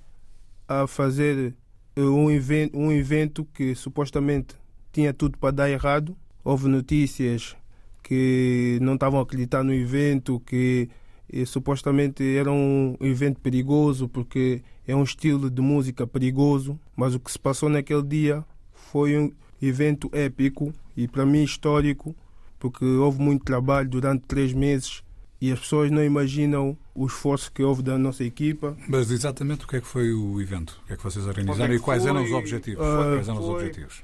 [0.67, 1.53] a fazer
[1.95, 4.55] eh, um evento, um evento que supostamente
[4.91, 6.17] tinha tudo para dar errado.
[6.43, 7.55] Houve notícias
[8.01, 10.89] que não estavam a acreditar no evento, que
[11.31, 17.19] eh, supostamente era um evento perigoso porque é um estilo de música perigoso, mas o
[17.19, 22.15] que se passou naquele dia foi um evento épico e para mim histórico,
[22.59, 25.03] porque houve muito trabalho durante três meses
[25.39, 28.75] e as pessoas não imaginam o esforço que houve da nossa equipa.
[28.87, 30.79] Mas exatamente o que é que foi o evento?
[30.83, 32.29] O que é que vocês organizaram é e quais eram foi?
[32.29, 32.83] os objetivos?
[32.83, 34.03] Ah, quais eram os foi- objetivos?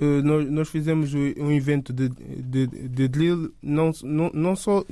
[0.00, 4.84] Eh, nós, nós fizemos um evento de, de, de drill, não, não, não só.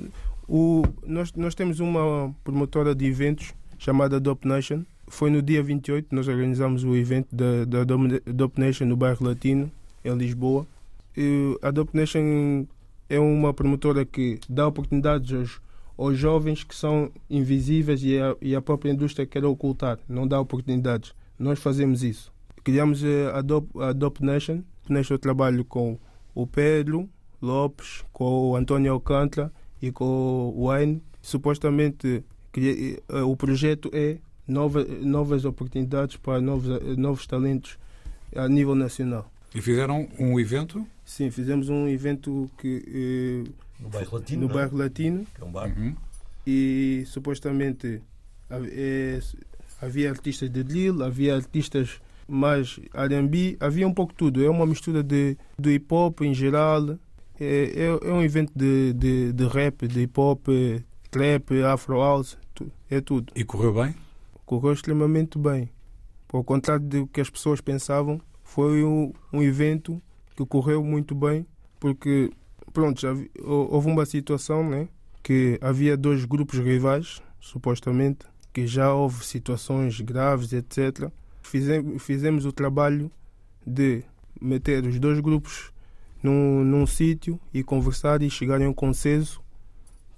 [0.53, 4.83] O, nós, nós temos uma promotora de eventos chamada Adopt Nation.
[5.07, 9.71] Foi no dia 28 nós organizamos o evento da, da Adopt Nation no bairro Latino,
[10.05, 10.67] em Lisboa.
[11.17, 12.67] E a Adopt Nation
[13.09, 15.61] é uma promotora que dá oportunidades aos,
[15.97, 20.41] aos jovens que são invisíveis e a, e a própria indústria quer ocultar, não dá
[20.41, 21.15] oportunidades.
[21.39, 22.33] Nós fazemos isso.
[22.65, 25.97] Criamos eh, a Adopt, a Adopt Nation neste eu trabalho com
[26.35, 27.09] o Pedro
[27.41, 31.03] Lopes, com o António Alcântara e com o Wayne.
[31.23, 32.25] Supostamente
[32.57, 37.79] eh, o projeto é nova, novas oportunidades para novos, eh, novos talentos
[38.35, 39.31] a nível nacional.
[39.55, 40.87] E fizeram um evento?
[41.05, 44.41] Sim, fizemos um evento que, eh, No bairro latino.
[44.43, 44.59] no não é?
[44.59, 45.69] bairro Latino Que é um bar.
[45.77, 45.95] Uhum.
[46.47, 48.01] e supostamente
[48.49, 49.21] hav- eh,
[49.83, 54.43] havia artistas de drill, havia artistas mais R&B, havia um pouco tudo.
[54.45, 56.97] É uma mistura de, do hip hop em geral.
[57.41, 61.99] É, é, é um evento de, de, de rap, de hip hop, eh, trap, afro
[61.99, 62.37] house,
[62.91, 63.33] é tudo.
[63.35, 63.95] E correu bem?
[64.45, 65.71] Correu extremamente bem.
[66.33, 70.01] Ao contrário do que as pessoas pensavam, foi um, um evento
[70.37, 71.47] que correu muito bem,
[71.79, 72.31] porque
[72.73, 74.89] pronto, já vi- hou- houve uma situação, né,
[75.23, 81.11] que havia dois grupos rivais, supostamente, que já houve situações graves, etc.
[81.43, 83.11] Fizemos, fizemos o trabalho
[83.67, 84.03] de
[84.41, 85.73] meter os dois grupos
[86.23, 89.41] num, num sítio e conversar e chegarem a um consenso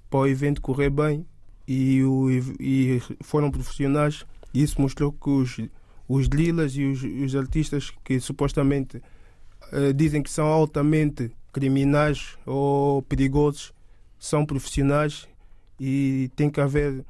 [0.09, 1.25] para o evento correr bem.
[1.67, 4.25] E, o, e foram profissionais.
[4.53, 5.57] E isso mostrou que os,
[6.07, 9.01] os drilas e os, os artistas que supostamente
[9.71, 13.73] eh, dizem que são altamente criminais ou perigosos
[14.19, 15.27] são profissionais.
[15.79, 17.03] E tem que haver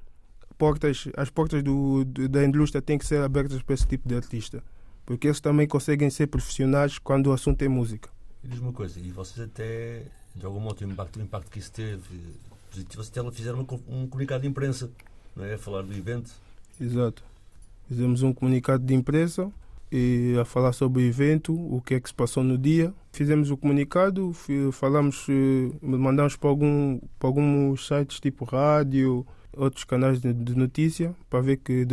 [0.58, 4.16] portas, as portas do, do- da indústria têm que ser abertas para esse tipo de
[4.16, 4.64] artista.
[5.06, 8.10] Porque eles também conseguem ser profissionais quando o assunto é música.
[8.44, 10.04] E diz uma coisa, e vocês até,
[10.36, 12.36] de algum modo, o impacto, o impacto que isso teve
[12.70, 14.90] positivo, vocês até fizeram um comunicado de imprensa,
[15.36, 15.54] não é?
[15.54, 16.32] A falar do evento.
[16.80, 17.24] Exato.
[17.88, 19.52] Fizemos um comunicado de imprensa
[19.92, 22.94] e a falar sobre o evento, o que é que se passou no dia.
[23.12, 24.34] Fizemos o comunicado,
[24.72, 29.26] falamos, eh, mandamos para, algum, para alguns sites tipo rádio,
[29.56, 31.86] outros canais de, notícia, para ver que eh,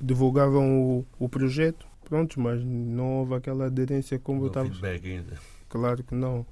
[0.00, 1.86] divulgavam o, o projeto.
[2.04, 4.66] Prontos, mas não houve aquela aderência como eu Não estava.
[4.68, 5.36] feedback ainda.
[5.68, 6.46] Claro que não.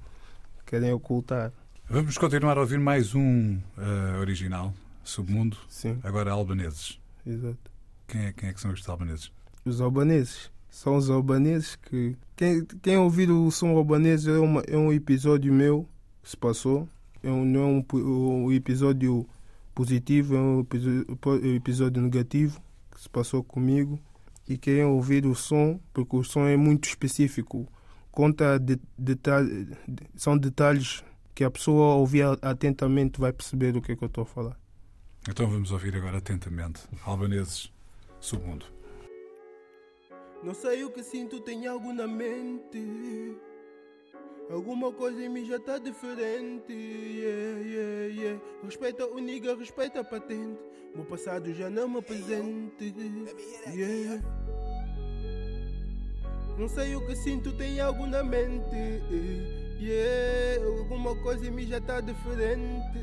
[0.65, 1.51] Querem ocultar.
[1.89, 6.99] Vamos continuar a ouvir mais um eh, original, Submundo, Sim, agora albaneses.
[7.25, 7.57] exato.
[8.07, 9.31] Quem é, quem é que são estes albaneses?
[9.65, 10.51] os albaneses.
[10.69, 12.15] São os albaneses que.
[12.35, 15.87] Quem, quem ouvir o som albanês é, uma, é um episódio meu
[16.23, 16.89] que se passou.
[17.21, 19.25] É um, não é um, um episódio
[19.75, 20.65] positivo, é um
[21.55, 22.59] episódio negativo
[22.91, 23.99] que se passou comigo.
[24.47, 27.67] E quem ouvir o som, porque o som é muito específico,
[28.11, 29.69] conta de, detalhe,
[30.15, 31.03] são detalhes
[31.33, 34.25] que a pessoa ao ouvir atentamente vai perceber o que é que eu estou a
[34.25, 34.59] falar.
[35.29, 36.81] Então vamos ouvir agora atentamente.
[37.05, 37.71] Albaneses,
[38.19, 38.65] Submundo.
[40.43, 43.37] Não sei o que sinto, tem algo na mente.
[44.49, 46.71] Alguma coisa em mim já tá diferente.
[46.71, 48.41] Yeah, yeah, yeah.
[48.63, 50.59] Respeita o nigga, respeita a patente.
[50.93, 52.93] Meu passado já não me apresente.
[53.67, 54.21] Yeah.
[56.57, 58.75] Não sei o que sinto, tem algo na mente.
[59.81, 60.65] Yeah.
[60.79, 62.99] Alguma coisa em mim já tá diferente.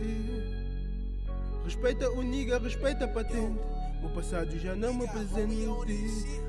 [1.65, 3.80] Respeita o nigga, respeita a patente.
[4.01, 5.67] Meu passado já não me apresente.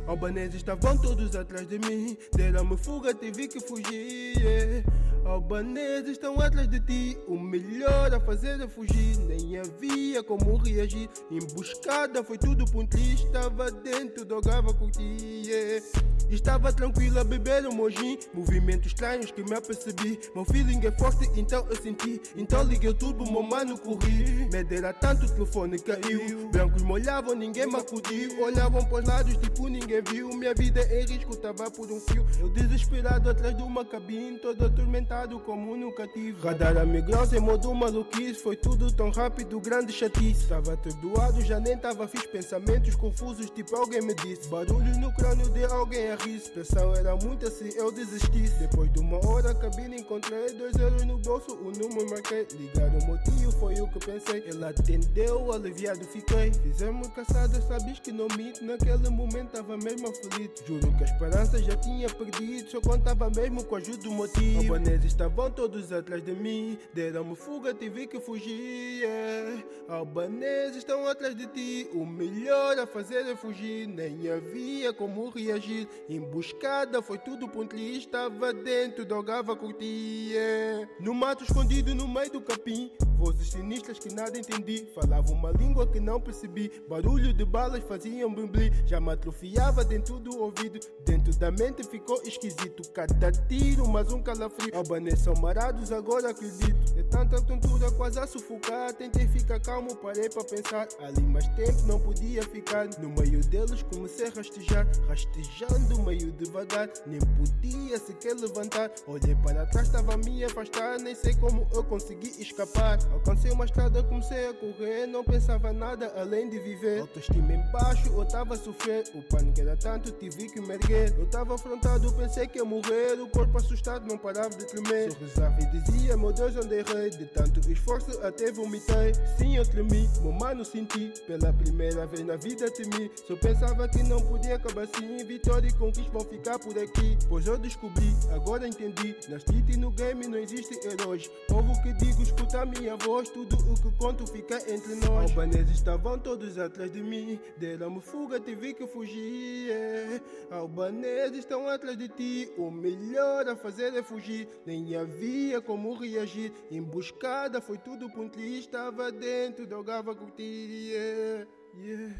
[0.07, 2.17] Albaneses estavam todos atrás de mim.
[2.33, 4.37] Deram-me fuga, tive que fugir.
[4.37, 5.00] yeah.
[5.31, 7.17] Albaneses estão atrás de ti.
[7.25, 9.17] O melhor a fazer é fugir.
[9.19, 11.09] Nem havia como reagir.
[11.31, 13.21] Emboscada foi tudo triz.
[13.21, 15.45] Estava dentro, dogava curtir.
[15.45, 15.85] yeah.
[16.29, 18.17] Estava tranquilo a beber um mojim.
[18.33, 20.19] Movimentos estranhos que me apercebi.
[20.35, 22.21] Meu feeling é forte, então eu senti.
[22.35, 24.49] Então liguei o turbo, meu mano corri.
[24.51, 26.49] Medo era tanto, o telefone caiu.
[26.49, 28.41] Brancos molhavam, ninguém me acudiu.
[28.43, 30.29] Olhavam para os lados, tipo ninguém viu.
[30.29, 32.25] Minha vida em risco, tava por um fio.
[32.39, 36.41] Eu desesperado atrás de uma cabine, todo atormentado como nunca tive.
[36.41, 38.41] Radar a em modo maluquice.
[38.41, 40.47] Foi tudo tão rápido, grande chatice.
[40.47, 42.27] Tava atordoado, já nem tava fixe.
[42.27, 44.47] Pensamentos confusos, tipo alguém me disse.
[44.47, 46.41] Barulho no crânio de alguém a rir.
[46.53, 48.59] Pressão era muita se eu desistisse.
[48.59, 52.47] Depois de uma hora, cabine encontrei dois euros no O número marquei.
[52.53, 54.43] Ligar o motivo foi o que pensei.
[54.47, 56.51] Ele atendeu, aliviado fiquei.
[56.51, 58.65] Fizemos caçada, sabes que não minto.
[58.65, 60.63] Naquele momento tava mesmo aflito.
[60.65, 62.71] Juro que a esperança já tinha perdido.
[62.71, 64.61] Só contava mesmo com a ajuda do motivo.
[64.73, 66.77] Albaneses estavam todos atrás de mim.
[66.91, 69.01] Deram-me fuga, tive que fugir.
[69.01, 69.63] yeah.
[69.89, 71.89] Albaneses estão atrás de ti.
[71.93, 73.87] O melhor a fazer é fugir.
[73.87, 75.87] Nem havia como reagir.
[76.09, 77.97] Emboscada foi tudo pontilho.
[77.97, 80.31] Estava dentro, dogava curtir.
[80.31, 80.89] yeah.
[81.11, 82.89] No mato escondido no meio do capim.
[83.17, 84.87] Vozes sinistras que nada entendi.
[84.95, 86.71] Falava uma língua que não percebi.
[86.87, 88.71] Barulho de balas faziam bumbli.
[88.85, 90.79] Já me atrofiava dentro do ouvido.
[91.05, 92.89] Dentro da mente ficou esquisito.
[92.93, 94.73] Cada tiro, mais um calafrio.
[94.73, 96.97] Albaneses são marados, agora acredito.
[96.97, 98.93] É tanta tontura quase a sufocar.
[98.93, 100.87] Tentei ficar calmo, parei para pensar.
[101.01, 102.87] Ali mais tempo não podia ficar.
[102.99, 106.89] No meio deles comecei a rastejar, rastejando meio devagar.
[107.05, 108.89] Nem podia sequer levantar.
[109.05, 111.00] Olhei para trás, estava a me afastar.
[111.01, 112.99] Nem sei como eu consegui escapar.
[113.11, 115.07] Alcancei uma estrada, comecei a correr.
[115.07, 117.01] Não pensava nada além de viver.
[117.01, 119.03] Autoestima em baixo, eu estava a sofrer.
[119.15, 121.13] O pânico era tanto, tive que me erguer.
[121.17, 123.19] Eu estava afrontado, pensei que ia morrer.
[123.19, 125.11] O corpo assustado não parava de tremer.
[125.11, 127.09] Sorrisava e dizia, meu Deus, onde errei?
[127.09, 129.13] De tanto esforço até vomitei.
[129.37, 131.13] Sim, eu tremi, meu mano senti.
[131.25, 133.11] Pela primeira vez na vida temi.
[133.27, 135.17] Só pensava que não podia acabar assim.
[135.25, 137.17] Vitória e conquista vão ficar por aqui.
[137.27, 139.15] Pois eu descobri, agora entendi.
[139.29, 141.29] Na street e no game não existe heróis.
[141.49, 143.29] Ouvo o que digo, escuta a minha voz.
[143.29, 145.31] Tudo o que conto fica entre nós.
[145.31, 147.39] Albaneses estavam todos atrás de mim.
[147.57, 149.67] Deram-me fuga, tive que fugir.
[149.67, 150.23] yeah.
[150.51, 152.51] Albaneses estão atrás de ti.
[152.57, 154.47] O melhor a fazer é fugir.
[154.65, 156.51] Nem havia como reagir.
[156.69, 158.59] Emboscada foi tudo pontilha.
[158.59, 160.43] Estava dentro, drogava curtir.
[160.43, 162.15] Yeah, yeah.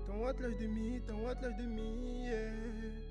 [0.00, 2.24] Estão atrás de mim, estão atrás de mim.
[2.24, 3.06] Yeah.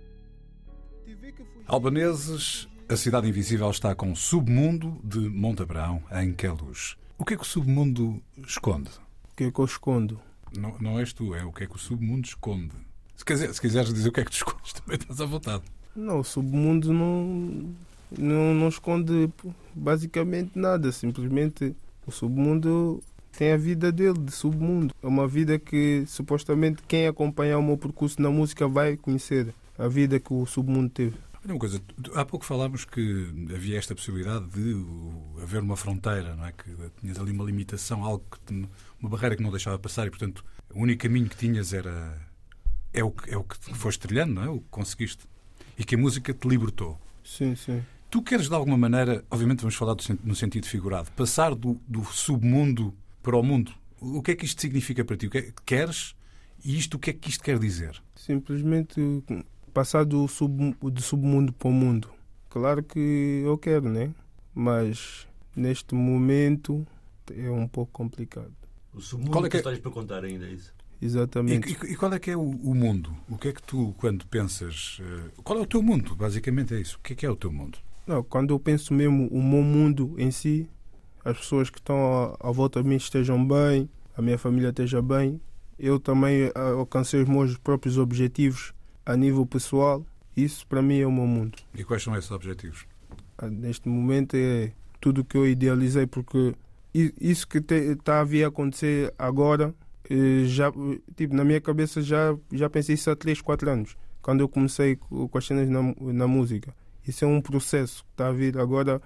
[1.68, 6.96] Albaneses, a Cidade Invisível está com Submundo de Montabrão, em Queluz.
[7.18, 8.90] O que é que o submundo esconde?
[9.32, 10.20] O que é que eu escondo?
[10.56, 12.72] Não, não és tu, é o que é que o submundo esconde.
[13.16, 15.64] Se, quiser, se quiseres dizer o que é que tu escondes, também estás à vontade.
[15.96, 17.74] Não, o submundo não,
[18.16, 19.32] não, não esconde
[19.74, 20.92] basicamente nada.
[20.92, 23.02] Simplesmente o submundo
[23.36, 24.94] tem a vida dele, de submundo.
[25.02, 29.54] É uma vida que supostamente quem acompanhar o meu percurso na música vai conhecer.
[29.78, 31.18] A vida que o submundo teve.
[31.46, 31.80] Olha uma coisa,
[32.16, 34.84] há pouco falámos que havia esta possibilidade de
[35.44, 36.52] haver uma fronteira, não é?
[36.52, 38.68] Que tinhas ali uma limitação, algo que
[39.00, 42.20] uma barreira que não deixava passar e, portanto, o único caminho que tinhas era
[42.92, 44.50] é o que, é o que foste trilhando, não é?
[44.50, 45.28] O que conseguiste.
[45.78, 47.00] E que a música te libertou.
[47.24, 47.84] Sim, sim.
[48.10, 52.04] Tu queres, de alguma maneira, obviamente vamos falar do no sentido figurado, passar do, do
[52.06, 53.72] submundo para o mundo.
[54.02, 55.28] O que é que isto significa para ti?
[55.28, 56.16] O que é que queres?
[56.64, 58.02] E isto, o que é que isto quer dizer?
[58.16, 59.00] Simplesmente
[59.76, 62.10] passar do, sub, do submundo para o mundo.
[62.50, 64.10] Claro que eu quero, né?
[64.54, 66.88] Mas neste momento
[67.36, 68.54] é um pouco complicado.
[68.94, 70.74] O submundo Qual é que que é- tens para contar ainda isso?
[71.02, 71.68] E, Exatamente.
[71.74, 73.14] e- e qual é que é o, o mundo?
[73.30, 74.98] O que é que tu, quando pensas...
[75.02, 76.16] eh, Qual é o teu mundo?
[76.16, 76.96] Basicamente é isso.
[76.98, 77.78] O que é que é o teu mundo?
[78.08, 80.70] Não, quando eu penso mesmo o meu mundo em si,
[81.26, 81.98] as pessoas que estão
[82.42, 85.42] à, à volta de mim estejam bem, a minha família esteja bem,
[85.78, 88.74] eu também ah, alcancei os meus próprios objetivos
[89.06, 91.58] a nível pessoal, isso para mim é o meu mundo.
[91.74, 92.86] E quais são esses objetivos?
[93.38, 96.56] Ah, Neste momento é tudo que eu idealizei, porque
[96.94, 99.74] isso que está a vir a acontecer agora,
[100.10, 100.72] eh, já,
[101.16, 104.96] tipo, na minha cabeça já, já pensei isso há 3, 4 anos, quando eu comecei
[104.96, 105.82] co- com as cenas na,
[106.14, 106.74] na música.
[107.08, 109.02] Isso é um processo que está a vir agora,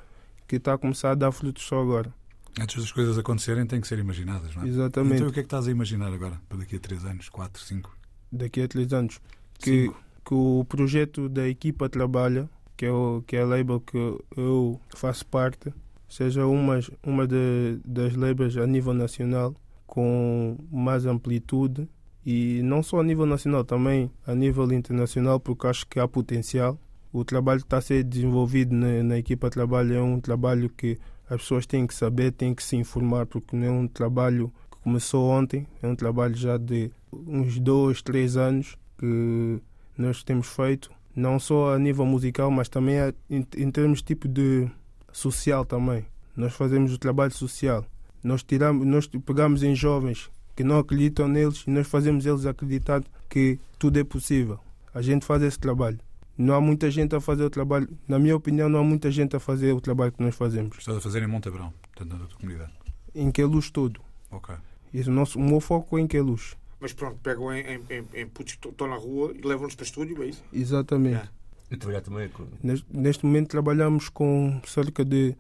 [0.48, 2.14] que está a começar a dar frutos só agora.
[2.60, 4.68] Antes das coisas acontecerem, têm que ser imaginadas, não é?
[4.68, 5.16] Exatamente.
[5.16, 6.40] Então o que é que estás a imaginar agora?
[6.48, 7.96] Para daqui a 3 anos, 4, 5?
[8.32, 9.20] Daqui a 3 anos.
[9.60, 9.98] Que, Cinco.
[10.26, 13.98] que o projeto da equipa trabalha, que é, o, que é a label que
[14.38, 15.74] eu faço parte,
[16.08, 19.54] seja uma, uma de- das labels a nível nacional
[19.86, 21.88] com mais amplitude
[22.26, 26.80] e não só a nível nacional, também a nível internacional, porque acho que há potencial.
[27.12, 30.70] O trabalho que está a ser desenvolvido na, na equipa de trabalho é um trabalho
[30.70, 30.98] que
[31.30, 34.78] as pessoas têm que saber, têm que se informar, porque não é um trabalho que
[34.82, 39.62] começou ontem, é um trabalho já de uns dois, três anos que
[39.98, 42.98] nós temos feito, não só a nível musical, mas também
[43.30, 44.70] em, termos tipo de
[45.12, 46.06] social também.
[46.36, 47.86] Nós fazemos o trabalho social.
[48.24, 53.02] Nós tiramos, nós pegamos em jovens que não acreditam neles e nós fazemos eles acreditar
[53.30, 54.60] que tudo é possível.
[54.94, 56.00] A gente faz esse trabalho.
[56.38, 59.36] Não há muita gente a fazer o trabalho, na minha opinião, não há muita gente
[59.36, 60.78] a fazer o trabalho que nós fazemos.
[60.78, 62.72] Estás a fazer em Montabrão, portanto, na tua comunidade.
[63.14, 64.00] Em que luz todo.
[64.32, 64.56] Ok.
[64.94, 66.56] Isso, o, nosso, o meu foco é em que luz.
[66.82, 69.84] Mas pronto, pegam em, em, em, em putos que estão na rua e levam-nos para
[69.84, 70.44] o estúdio, é isso?
[70.54, 71.14] Exatamente.
[71.16, 71.32] Yeah.
[71.72, 72.48] E trabalhar também com.
[72.64, 75.36] Neste, neste momento trabalhamos com cerca de.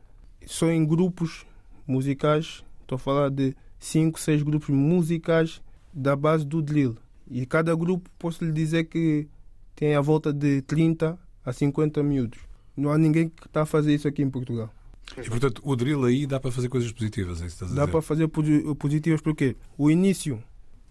[0.45, 1.45] Só em grupos
[1.87, 5.61] musicais, estou a falar de 5, 6 grupos musicais
[5.93, 6.95] da base do drill.
[7.29, 9.27] E cada grupo, posso lhe dizer que
[9.75, 12.39] tem a volta de 30 a 50 miúdos.
[12.75, 14.69] Não há ninguém que está a fazer isso aqui em Portugal.
[15.17, 17.75] E, portanto, o drill aí dá para fazer coisas positivas, é isso que estás a
[17.75, 17.91] Dá dizer?
[17.91, 20.41] para fazer posi- positivas porque o início,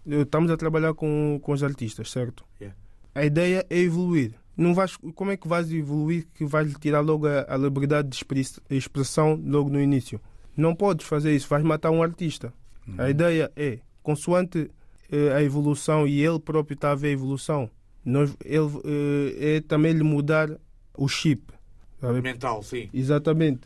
[0.05, 2.45] estamos a trabalhar com, com os artistas, certo?
[2.59, 2.75] Yeah.
[3.15, 4.33] A ideia é evoluir.
[4.55, 8.15] Não vais, como é que vais evoluir que vais tirar logo a, a liberdade de
[8.15, 10.19] expres- expressão logo no início?
[10.55, 12.53] Não podes fazer isso, vais matar um artista.
[12.97, 14.69] A ideia é, consoante
[15.11, 17.69] eh, a evolução e ele próprio está a ver a evolução,
[18.03, 20.49] nós, ele, eh, é também lhe mudar
[20.97, 21.53] o chip.
[22.01, 22.21] sabe?
[22.21, 22.89] Mental, sim.
[22.93, 23.61] Exatamente.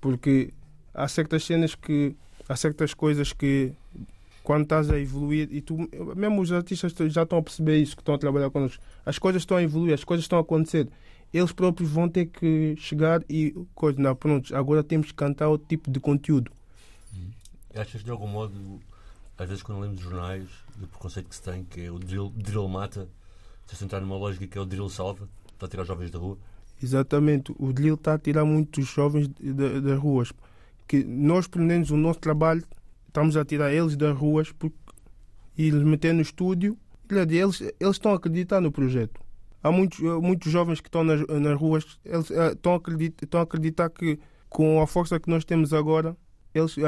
[0.00, 0.52] Porque
[0.94, 2.14] há certas cenas que.
[2.48, 3.72] Há certas coisas que.
[4.48, 5.76] Quando estás a evoluir, e tu,
[6.16, 9.42] mesmo os artistas já estão a perceber isso, que estão a trabalhar connosco, as coisas
[9.42, 10.88] estão a evoluir, as coisas estão a acontecer.
[11.34, 13.54] Eles próprios vão ter que chegar e.
[13.74, 16.50] Coisa, não, pronto, agora temos que cantar outro tipo de conteúdo.
[17.74, 18.80] Achas de algum modo,
[19.36, 22.66] às vezes quando lemos jornais, do preconceito que se tem, que é o drill, drill
[22.68, 23.06] mata,
[23.66, 25.28] se entrar numa lógica que é o drill salva,
[25.58, 26.38] para tirar os jovens da rua?
[26.82, 30.32] Exatamente, o drill está a tirar muitos jovens das ruas.
[30.86, 32.64] Que nós, pelo menos, o nosso trabalho,
[33.18, 34.76] estamos a tirar eles das ruas porque,
[35.56, 36.78] e eles meter no estúdio.
[37.10, 39.20] Eles, eles estão a acreditar no projeto.
[39.62, 43.24] Há muitos, eh, muitos jovens que estão nas, nas ruas, eles eh, estão a, acreditar,
[43.24, 46.16] estão a acreditar que com a força que nós temos agora,
[46.54, 46.84] eles, eh,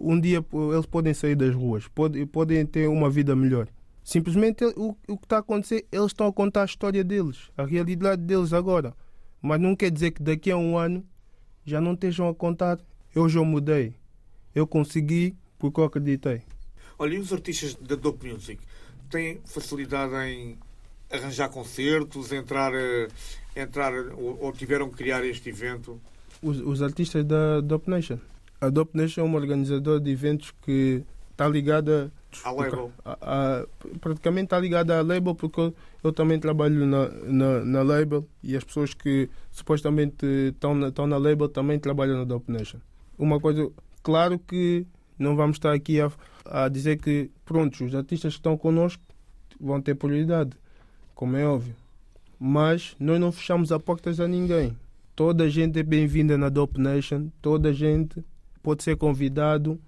[0.00, 3.68] um dia eles podem sair das ruas, podem, podem ter uma vida melhor.
[4.02, 7.64] Simplesmente o, o que está a acontecer, eles estão a contar a história deles, a
[7.64, 8.92] realidade deles agora.
[9.40, 11.02] Mas não quer dizer que daqui a um ano
[11.64, 12.78] já não estejam a contar.
[13.14, 13.94] Eu já mudei.
[14.54, 16.42] Eu consegui porque eu acreditei.
[16.98, 18.60] Olha, e os artistas da Dope Music
[19.10, 20.58] têm facilidade em
[21.12, 23.08] arranjar concertos, entrar, eh,
[23.56, 26.00] entrar ou, ou tiveram que criar este evento?
[26.42, 28.18] Os, os artistas da Dope Nation.
[28.60, 31.02] A Dope Nation é uma organizadora de eventos que
[31.32, 32.12] está ligada
[32.44, 32.92] À label?
[33.04, 33.16] a,
[33.60, 33.66] a-
[34.00, 38.54] praticamente está ligada à label porque eu, eu também trabalho na, na, na label e
[38.56, 42.78] as pessoas que supostamente estão na, estão na label também trabalham na Dope Nation.
[43.18, 43.70] Uma coisa,
[44.02, 44.86] claro que
[45.20, 46.10] não vamos estar aqui a,
[46.44, 49.02] a dizer que, pronto, os artistas que estão connosco
[49.60, 50.52] vão ter prioridade,
[51.14, 51.74] como é óbvio.
[52.38, 54.76] Mas nós não fechamos as portas a ninguém.
[55.14, 58.24] Toda a gente é bem-vinda na Dope Nation, toda a gente
[58.62, 59.78] pode ser convidado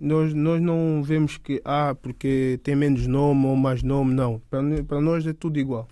[0.00, 4.40] nós, nós não vemos que, ah, porque tem menos nome ou mais nome, não.
[4.48, 5.88] Para, nós é tudo igual.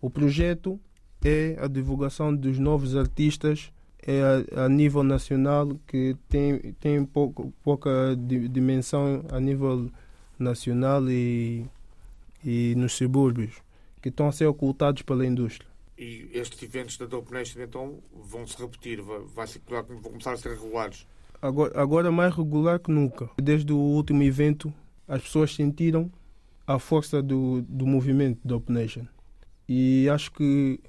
[0.00, 0.78] O projeto
[1.24, 3.72] é a divulgação dos novos artistas
[4.02, 4.20] é
[4.56, 9.90] a, a nível nacional, que tem, tem pouco, pouca di- dimensão a nível
[10.38, 11.64] nacional e,
[12.44, 13.54] e nos subúrbios,
[14.00, 15.70] que estão a ser ocultados pela indústria.
[15.96, 20.32] E estes eventos da Dope Nation então vão se repetir, vai, vai se, vão começar
[20.32, 21.06] a ser regulares.
[21.40, 23.30] Agora, agora mais regular que nunca.
[23.40, 24.72] Desde o último evento,
[25.06, 26.10] as pessoas sentiram
[26.66, 29.06] a força do, do movimento da Open Nation.
[29.68, 30.80] E acho que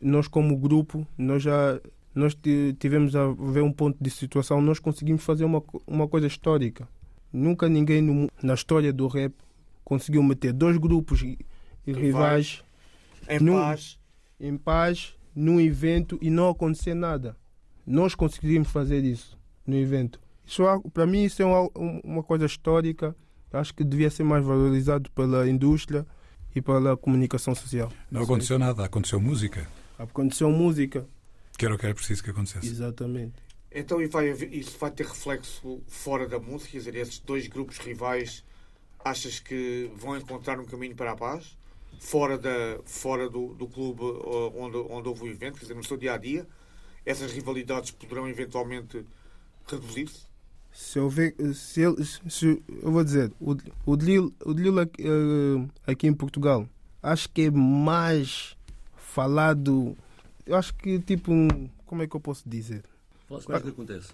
[0.00, 1.80] nós como grupo, nós já
[2.16, 6.26] nós ti- tivemos a ver um ponto de situação, nós conseguimos fazer uma, uma coisa
[6.26, 6.88] histórica.
[7.32, 9.34] Nunca ninguém no na história do rap
[9.84, 11.38] conseguiu meter dois grupos ri-
[11.86, 12.62] rivais
[13.28, 13.98] Em Num- paz,
[14.40, 17.36] em paz num evento e não acontecer nada.
[17.86, 20.18] Nós conseguimos fazer isso no evento.
[20.46, 20.62] Isso
[20.94, 21.70] para mim isso é uma,
[22.02, 23.14] uma coisa histórica.
[23.52, 26.06] Acho que devia ser mais valorizado pela indústria
[26.54, 27.90] e pela comunicação social.
[28.10, 29.66] Não aconteceu nada, aconteceu música,
[29.98, 31.06] Aconteceu música,
[31.56, 32.66] que era o que era preciso que acontecesse.
[32.68, 33.34] exatamente.
[33.70, 36.72] então e vai haver- isso vai ter reflexo fora da música?
[36.72, 38.44] Quer dizer, esses dois grupos rivais
[39.04, 41.56] achas que vão encontrar um caminho para a paz?
[41.98, 45.84] Fora, da, fora do, do clube ó, onde, onde houve o evento, quer dizer, no
[45.84, 46.46] seu dia a dia,
[47.06, 49.04] essas rivalidades poderão eventualmente
[49.66, 50.26] reduzir-se?
[50.72, 55.90] Se eu ver, se ele, se, eu vou dizer, o, o drill, o aqui, eh,
[55.90, 56.68] aqui em Portugal,
[57.02, 58.56] acho que é mais
[58.94, 59.96] falado.
[60.46, 62.82] Eu acho que tipo, um- como é que eu posso dizer?
[63.28, 64.08] Fala-se mais o que acontece.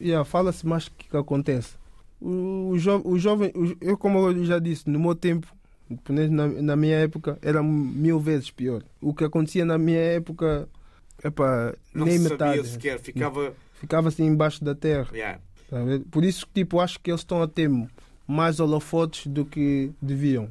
[0.00, 1.74] Yeah, Fala-se mais o que, acontece.
[2.20, 5.46] O, o, jo, o jovem, o- eu como eu já disse, no meu tempo,
[6.08, 8.82] na, na minha época, era mil vezes pior.
[9.00, 10.68] O que acontecia na minha época,
[11.24, 12.56] epá, Não nem se metade.
[12.58, 13.54] sabia sequer, ficava.
[13.74, 15.08] Ficava assim embaixo da terra.
[15.12, 15.40] Yeah.
[15.68, 15.78] tá?
[16.10, 17.68] Por isso, tipo, acho que eles estão a ter
[18.26, 20.50] mais holofotes do que deviam.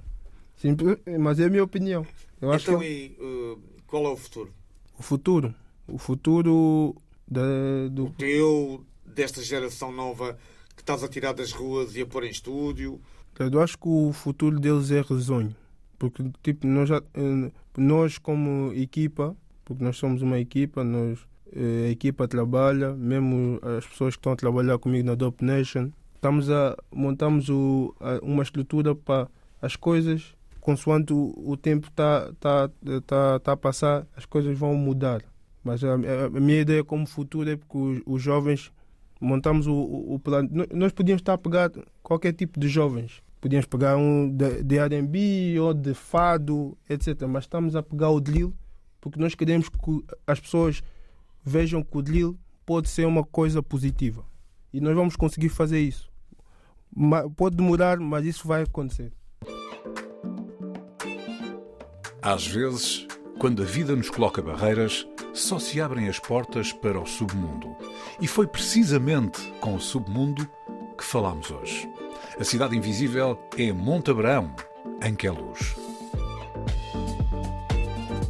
[0.57, 2.05] Simples, mas é a minha opinião.
[2.41, 4.49] Eu acho Então, que e, uh, qual é o futuro?
[4.97, 5.53] O futuro,
[5.87, 6.95] o futuro
[7.27, 7.41] da,
[7.91, 10.37] do, Teu, desta geração nova
[10.75, 12.99] que estás a tirar das ruas e a pôr em estúdio?
[13.39, 15.55] Eu acho que o futuro deles é risonho.
[15.97, 21.19] Porque, tipo, nós, já, eh, nós como equipa, porque nós somos uma equipa, nós,
[21.53, 25.89] eh, a equipa trabalha, mesmo as pessoas que estão a trabalhar comigo na Dope Nation,
[26.15, 29.29] estamos a, montamos o, a- uma estrutura para
[29.61, 30.33] as coisas,
[30.65, 32.69] consoante o, o tempo está tá,
[33.05, 35.21] tá, tá a passar, as coisas vão mudar.
[35.63, 38.71] Mas a, a- a minha ideia como futuro é porque os, os jovens
[39.21, 40.49] montamos o, o, o plano.
[40.73, 43.21] Nós- podíamos estar a pegar qualquer tipo de jovens.
[43.39, 47.21] Podíamos pegar um de, de R&B ou de fado, etc.
[47.29, 48.51] Mas estamos a pegar o drill
[48.99, 50.81] porque nós queremos que as pessoas
[51.43, 52.35] vejam que o drill
[52.65, 54.25] pode ser uma coisa positiva.
[54.73, 56.09] E nós vamos conseguir fazer isso.
[57.37, 59.11] Pode demorar, mas isso vai acontecer.
[62.25, 63.05] Às vezes,
[63.37, 67.75] quando a vida nos coloca barreiras, só se abrem as portas para o submundo.
[68.19, 70.49] E foi precisamente com o submundo
[70.97, 71.87] que falamos hoje.
[72.39, 74.55] A cidade invisível é Montabrão,
[75.03, 75.31] em que é.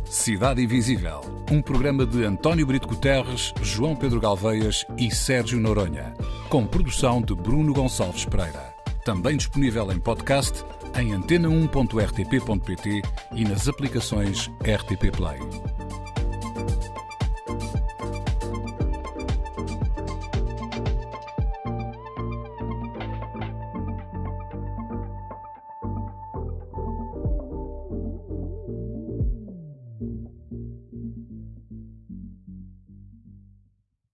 [0.03, 6.13] Cidade Invisível, um programa de António Brito Guterres, João Pedro Galveias e Sérgio Noronha,
[6.49, 8.75] com produção de Bruno Gonçalves Pereira.
[9.05, 10.65] Também disponível em podcast
[10.97, 13.01] em antena1.rtp.pt
[13.33, 15.39] e nas aplicações RTP Play.